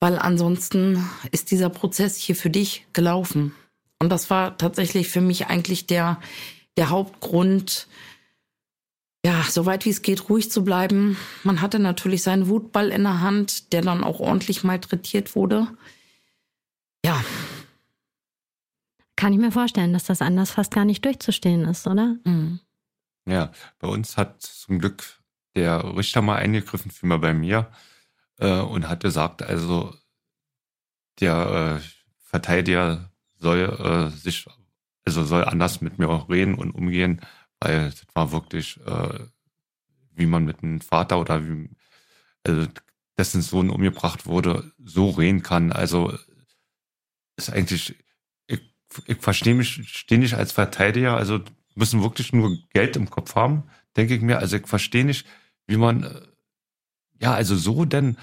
[0.00, 3.54] weil ansonsten ist dieser Prozess hier für dich gelaufen.
[4.00, 6.20] Und das war tatsächlich für mich eigentlich der,
[6.76, 7.86] der Hauptgrund,
[9.24, 11.16] ja, soweit wie es geht, ruhig zu bleiben.
[11.44, 15.66] Man hatte natürlich seinen Wutball in der Hand, der dann auch ordentlich malträtiert wurde.
[17.04, 17.24] Ja.
[19.16, 22.16] Kann ich mir vorstellen, dass das anders fast gar nicht durchzustehen ist, oder?
[22.24, 22.60] Mhm.
[23.26, 25.02] Ja, bei uns hat zum Glück
[25.56, 27.70] der Richter mal eingegriffen, vielmehr bei mir,
[28.38, 29.94] äh, und hat gesagt, also
[31.20, 34.46] der äh, Verteidiger soll äh, sich,
[35.06, 37.20] also soll anders mit mir auch reden und umgehen,
[37.60, 39.26] weil das war wirklich, äh,
[40.12, 41.70] wie man mit einem Vater oder wie,
[42.44, 42.68] also
[43.18, 45.72] dessen Sohn umgebracht wurde, so reden kann.
[45.72, 46.16] Also
[47.36, 47.96] ist eigentlich,
[48.46, 48.60] ich,
[49.06, 51.40] ich verstehe mich, stehe nicht als Verteidiger, also
[51.74, 53.64] müssen wirklich nur Geld im Kopf haben,
[53.96, 54.38] denke ich mir.
[54.38, 55.26] Also ich verstehe nicht,
[55.66, 56.20] wie man, äh,
[57.20, 58.16] ja, also so denn,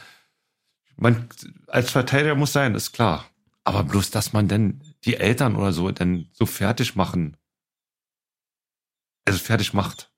[0.98, 1.28] man
[1.68, 3.26] als Verteidiger muss sein, ist klar.
[3.64, 7.38] Aber bloß, dass man denn die Eltern oder so dann so fertig machen,
[9.26, 10.12] also fertig macht.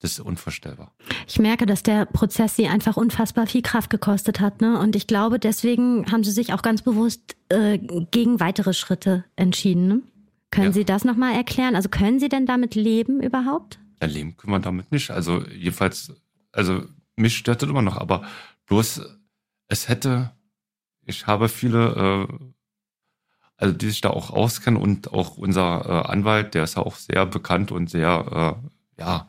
[0.00, 0.94] Das ist unvorstellbar.
[1.26, 4.60] Ich merke, dass der Prozess sie einfach unfassbar viel Kraft gekostet hat.
[4.60, 4.78] Ne?
[4.78, 9.88] Und ich glaube, deswegen haben sie sich auch ganz bewusst äh, gegen weitere Schritte entschieden.
[9.88, 10.02] Ne?
[10.50, 10.72] Können ja.
[10.72, 11.74] Sie das nochmal erklären?
[11.74, 13.78] Also können Sie denn damit leben überhaupt?
[14.00, 15.10] Ja, leben können wir damit nicht.
[15.10, 16.12] Also jedenfalls,
[16.52, 16.84] also
[17.16, 18.26] mich stört das immer noch, aber
[18.66, 19.00] bloß
[19.68, 20.32] es hätte,
[21.06, 22.44] ich habe viele, äh,
[23.64, 26.96] also die sich da auch auskennen und auch unser äh, Anwalt, der ist ja auch
[26.96, 29.26] sehr bekannt und sehr, äh, ja,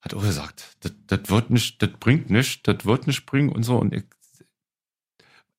[0.00, 0.76] hat auch gesagt,
[1.08, 3.78] das, wird nicht, das bringt nicht, das wird nicht bringen und so.
[3.78, 4.04] Und ich,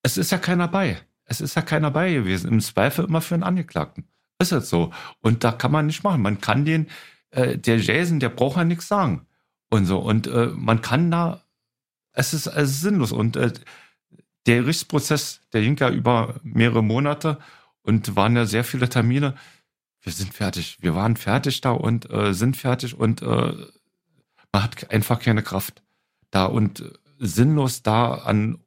[0.01, 0.97] es ist ja keiner bei.
[1.25, 2.49] Es ist ja keiner bei gewesen.
[2.49, 4.07] Im Zweifel immer für einen Angeklagten.
[4.39, 4.93] Ist jetzt so.
[5.19, 6.21] Und da kann man nicht machen.
[6.21, 6.87] Man kann den,
[7.31, 9.27] äh, der Jason, der braucht ja nichts sagen.
[9.69, 9.99] Und so.
[9.99, 11.43] Und äh, man kann da,
[12.13, 13.11] es ist, es ist sinnlos.
[13.11, 13.51] Und äh,
[14.45, 17.39] der Gerichtsprozess, der ging ja über mehrere Monate
[17.83, 19.35] und waren ja sehr viele Termine.
[20.01, 20.77] Wir sind fertig.
[20.81, 25.83] Wir waren fertig da und äh, sind fertig und äh, man hat einfach keine Kraft
[26.31, 26.83] da und
[27.19, 28.59] sinnlos da an,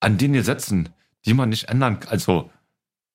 [0.00, 0.90] an den Gesetzen,
[1.24, 2.12] die man nicht ändern kann.
[2.12, 2.50] Also,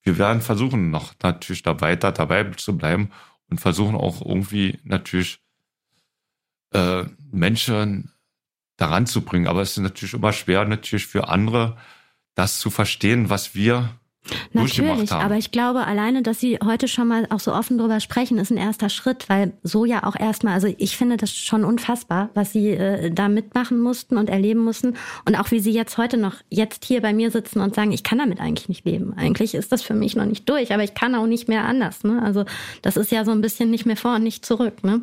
[0.03, 3.11] wir werden versuchen, noch natürlich da weiter dabei zu bleiben
[3.49, 5.39] und versuchen auch irgendwie natürlich
[6.71, 8.11] äh, Menschen
[8.77, 9.47] daran zu bringen.
[9.47, 11.77] Aber es ist natürlich immer schwer, natürlich für andere,
[12.33, 13.99] das zu verstehen, was wir
[14.53, 18.37] Natürlich, aber ich glaube, alleine, dass Sie heute schon mal auch so offen drüber sprechen,
[18.37, 22.29] ist ein erster Schritt, weil so ja auch erstmal, also ich finde das schon unfassbar,
[22.33, 24.95] was Sie äh, da mitmachen mussten und erleben mussten
[25.25, 28.03] und auch wie Sie jetzt heute noch jetzt hier bei mir sitzen und sagen, ich
[28.03, 29.13] kann damit eigentlich nicht leben.
[29.17, 32.03] Eigentlich ist das für mich noch nicht durch, aber ich kann auch nicht mehr anders.
[32.03, 32.21] Ne?
[32.21, 32.45] Also
[32.81, 34.83] das ist ja so ein bisschen nicht mehr vor und nicht zurück.
[34.83, 35.01] Ne?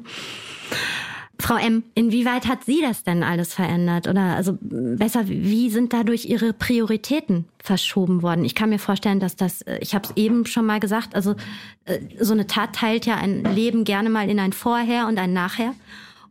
[1.41, 4.09] Frau M., inwieweit hat sie das denn alles verändert?
[4.09, 8.45] Oder also besser, wie sind dadurch Ihre Prioritäten verschoben worden?
[8.45, 11.37] Ich kann mir vorstellen, dass das, äh, ich habe es eben schon mal gesagt, also
[11.85, 15.33] äh, so eine Tat teilt ja ein Leben gerne mal in ein Vorher und ein
[15.33, 15.75] Nachher.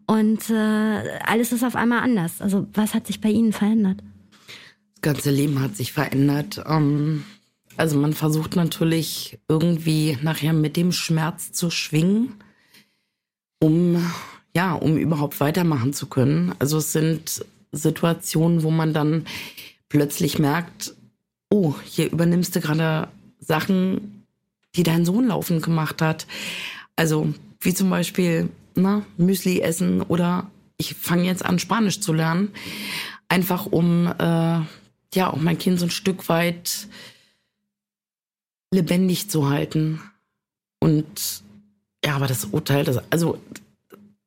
[0.08, 2.42] Und äh, alles ist auf einmal anders.
[2.42, 4.02] Also was hat sich bei Ihnen verändert?
[4.96, 6.64] Das ganze Leben hat sich verändert.
[6.68, 7.24] Ähm,
[7.78, 12.34] also man versucht natürlich irgendwie nachher mit dem Schmerz zu schwingen,
[13.60, 14.04] um
[14.56, 16.54] ja, um überhaupt weitermachen zu können.
[16.60, 19.26] Also es sind Situationen, wo man dann
[19.90, 20.94] plötzlich merkt,
[21.50, 24.26] oh, hier übernimmst du gerade Sachen,
[24.76, 26.28] die dein Sohn laufend gemacht hat.
[26.96, 32.50] Also wie zum Beispiel na, Müsli essen oder ich fange jetzt an, Spanisch zu lernen,
[33.30, 34.62] einfach um äh,
[35.14, 36.88] ja auch mein Kind so ein Stück weit
[38.72, 40.02] lebendig zu halten.
[40.80, 41.44] Und
[42.06, 43.42] ja, aber das Urteil, das, also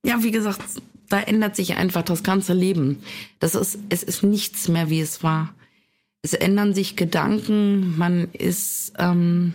[0.04, 0.60] ja, wie gesagt,
[1.08, 3.02] da ändert sich einfach das ganze Leben.
[3.38, 5.54] Das ist, es ist nichts mehr, wie es war.
[6.22, 9.54] Es ändern sich Gedanken, man ist ähm,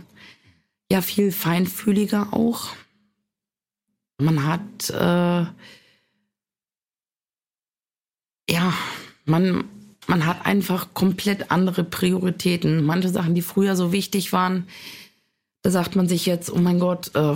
[0.91, 2.69] ja viel feinfühliger auch.
[4.17, 5.45] Man hat äh,
[8.49, 8.73] ja,
[9.25, 9.65] man,
[10.07, 12.83] man hat einfach komplett andere Prioritäten.
[12.83, 14.67] Manche Sachen, die früher so wichtig waren,
[15.61, 17.35] da sagt man sich jetzt, oh mein Gott, äh,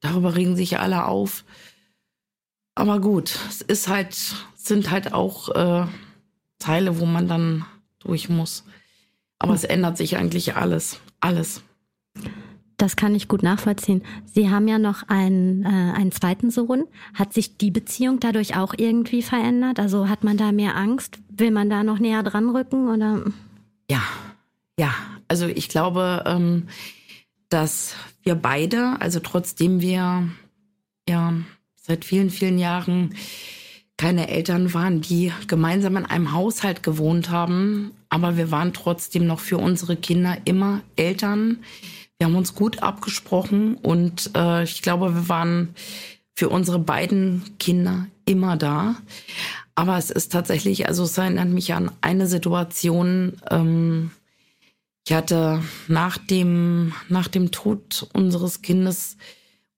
[0.00, 1.44] darüber regen sich ja alle auf.
[2.74, 4.16] Aber gut, es ist halt,
[4.54, 5.86] sind halt auch äh,
[6.58, 7.64] Teile, wo man dann
[7.98, 8.64] durch muss.
[9.38, 11.00] Aber es ändert sich eigentlich alles.
[11.20, 11.62] Alles.
[12.76, 14.02] Das kann ich gut nachvollziehen.
[14.24, 16.84] Sie haben ja noch einen, äh, einen zweiten Sohn.
[17.12, 19.78] Hat sich die Beziehung dadurch auch irgendwie verändert?
[19.78, 21.18] Also hat man da mehr Angst?
[21.28, 23.24] Will man da noch näher dran rücken oder?
[23.90, 24.02] Ja,
[24.78, 24.94] ja.
[25.28, 26.68] Also ich glaube, ähm,
[27.50, 30.28] dass wir beide, also trotzdem wir
[31.06, 31.34] ja
[31.80, 33.14] seit vielen, vielen Jahren
[33.96, 37.92] keine Eltern waren, die gemeinsam in einem Haushalt gewohnt haben.
[38.08, 41.58] Aber wir waren trotzdem noch für unsere Kinder immer Eltern.
[42.18, 45.74] Wir haben uns gut abgesprochen und äh, ich glaube, wir waren
[46.34, 48.96] für unsere beiden Kinder immer da.
[49.74, 53.40] Aber es ist tatsächlich, also es erinnert mich an eine Situation.
[53.50, 54.10] Ähm,
[55.06, 59.16] ich hatte nach dem, nach dem Tod unseres Kindes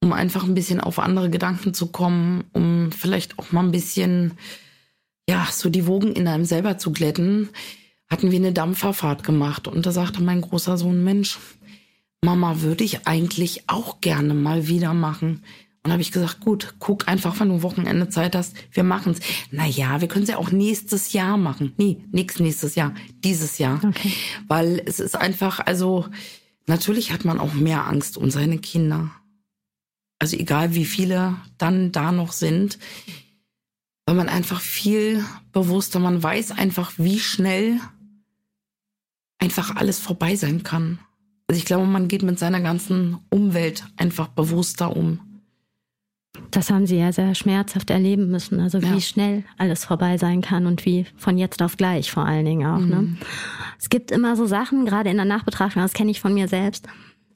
[0.03, 4.33] um einfach ein bisschen auf andere Gedanken zu kommen, um vielleicht auch mal ein bisschen,
[5.29, 7.49] ja, so die Wogen in einem selber zu glätten,
[8.11, 9.69] hatten wir eine Dampferfahrt gemacht.
[9.69, 11.39] Und da sagte mein großer Sohn, Mensch,
[12.21, 15.45] Mama würde ich eigentlich auch gerne mal wieder machen.
[15.85, 19.21] Und habe ich gesagt, gut, guck einfach, wenn du Wochenende Zeit hast, wir machen's.
[19.53, 21.75] Naja, wir können es ja auch nächstes Jahr machen.
[21.77, 22.93] Nee, nix nächstes Jahr,
[23.25, 23.81] dieses Jahr.
[23.85, 24.13] Okay.
[24.49, 26.07] Weil es ist einfach, also
[26.67, 29.11] natürlich hat man auch mehr Angst um seine Kinder.
[30.23, 32.79] Also egal wie viele dann da noch sind,
[34.07, 37.81] weil man einfach viel bewusster, man weiß einfach, wie schnell
[39.41, 41.01] einfach alles vorbei sein kann.
[41.49, 45.19] Also ich glaube, man geht mit seiner ganzen Umwelt einfach bewusster um.
[46.53, 48.61] Das haben Sie ja sehr schmerzhaft erleben müssen.
[48.61, 49.01] Also wie Ja.
[49.01, 52.79] schnell alles vorbei sein kann und wie von jetzt auf gleich vor allen Dingen auch.
[52.79, 53.03] Ne?
[53.03, 53.19] Mhm.
[53.77, 56.87] Es gibt immer so Sachen, gerade in der Nachbetrachtung, das kenne ich von mir selbst.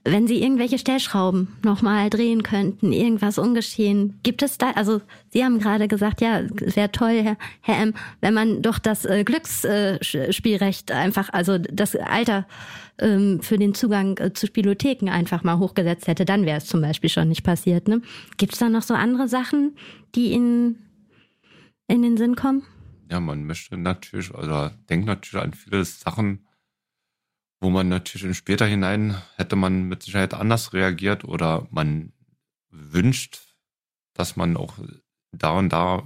[0.08, 5.00] Wenn Sie irgendwelche Stellschrauben nochmal drehen könnten, irgendwas ungeschehen, gibt es da, also
[5.30, 9.24] Sie haben gerade gesagt, ja, wäre toll, Herr, Herr M., wenn man doch das äh,
[9.24, 12.46] Glücksspielrecht einfach, also das Alter
[12.98, 16.80] ähm, für den Zugang äh, zu Spielotheken einfach mal hochgesetzt hätte, dann wäre es zum
[16.80, 17.88] Beispiel schon nicht passiert.
[17.88, 18.00] Ne?
[18.36, 19.76] Gibt es da noch so andere Sachen,
[20.14, 20.86] die Ihnen
[21.88, 22.62] in den Sinn kommen?
[23.10, 26.45] Ja, man möchte natürlich oder denkt natürlich an viele Sachen,
[27.60, 32.12] wo man natürlich später hinein hätte man mit Sicherheit anders reagiert oder man
[32.70, 33.40] wünscht,
[34.14, 34.74] dass man auch
[35.32, 36.02] da und da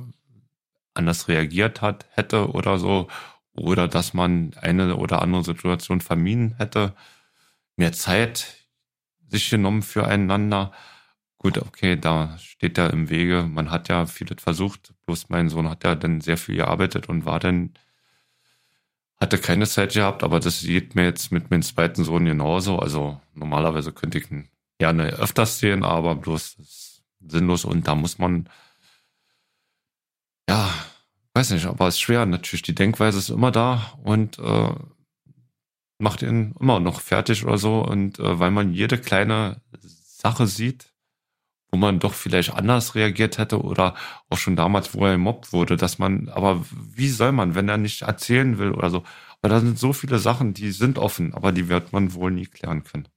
[0.95, 3.09] anders reagiert hat, hätte oder so,
[3.53, 6.95] oder dass man eine oder andere Situation vermieden hätte,
[7.77, 8.67] mehr Zeit
[9.29, 10.73] sich genommen füreinander.
[11.39, 13.45] Gut, okay, da steht ja im Wege.
[13.49, 14.95] Man hat ja vieles versucht.
[15.07, 17.75] Bloß mein Sohn hat ja dann sehr viel gearbeitet und war dann,
[19.21, 22.79] hatte keine Zeit gehabt, aber das geht mir jetzt mit meinem zweiten Sohn genauso.
[22.79, 24.49] Also normalerweise könnte ich ihn
[24.79, 28.49] gerne öfters sehen, aber bloß ist sinnlos und da muss man,
[30.49, 30.73] ja,
[31.35, 32.25] weiß nicht, aber es ist schwer.
[32.25, 34.75] Natürlich, die Denkweise ist immer da und äh,
[35.99, 37.81] macht ihn immer noch fertig oder so.
[37.81, 40.90] Und äh, weil man jede kleine Sache sieht,
[41.71, 43.95] wo man doch vielleicht anders reagiert hätte oder
[44.29, 46.65] auch schon damals, wo er gemobbt wurde, dass man, aber
[46.95, 49.05] wie soll man, wenn er nicht erzählen will oder so?
[49.43, 52.47] Aber da sind so viele Sachen, die sind offen, aber die wird man wohl nie
[52.47, 53.09] klären können.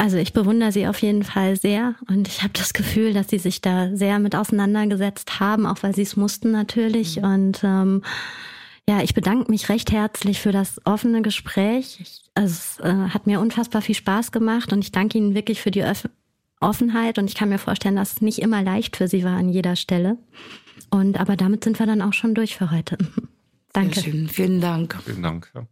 [0.00, 3.38] Also ich bewundere Sie auf jeden Fall sehr und ich habe das Gefühl, dass Sie
[3.38, 7.20] sich da sehr mit auseinandergesetzt haben, auch weil Sie es mussten natürlich.
[7.20, 8.02] Und ähm,
[8.88, 11.98] ja, ich bedanke mich recht herzlich für das offene Gespräch.
[12.00, 15.60] Ich, also es äh, hat mir unfassbar viel Spaß gemacht und ich danke Ihnen wirklich
[15.60, 16.08] für die Öff
[16.60, 19.48] Offenheit und ich kann mir vorstellen, dass es nicht immer leicht für Sie war an
[19.48, 20.16] jeder Stelle.
[20.90, 22.96] Und aber damit sind wir dann auch schon durch für heute.
[23.72, 24.00] Danke.
[24.00, 24.28] Sehr schön.
[24.28, 24.98] Vielen Dank.
[25.04, 25.50] Vielen Dank.
[25.54, 25.66] Ja.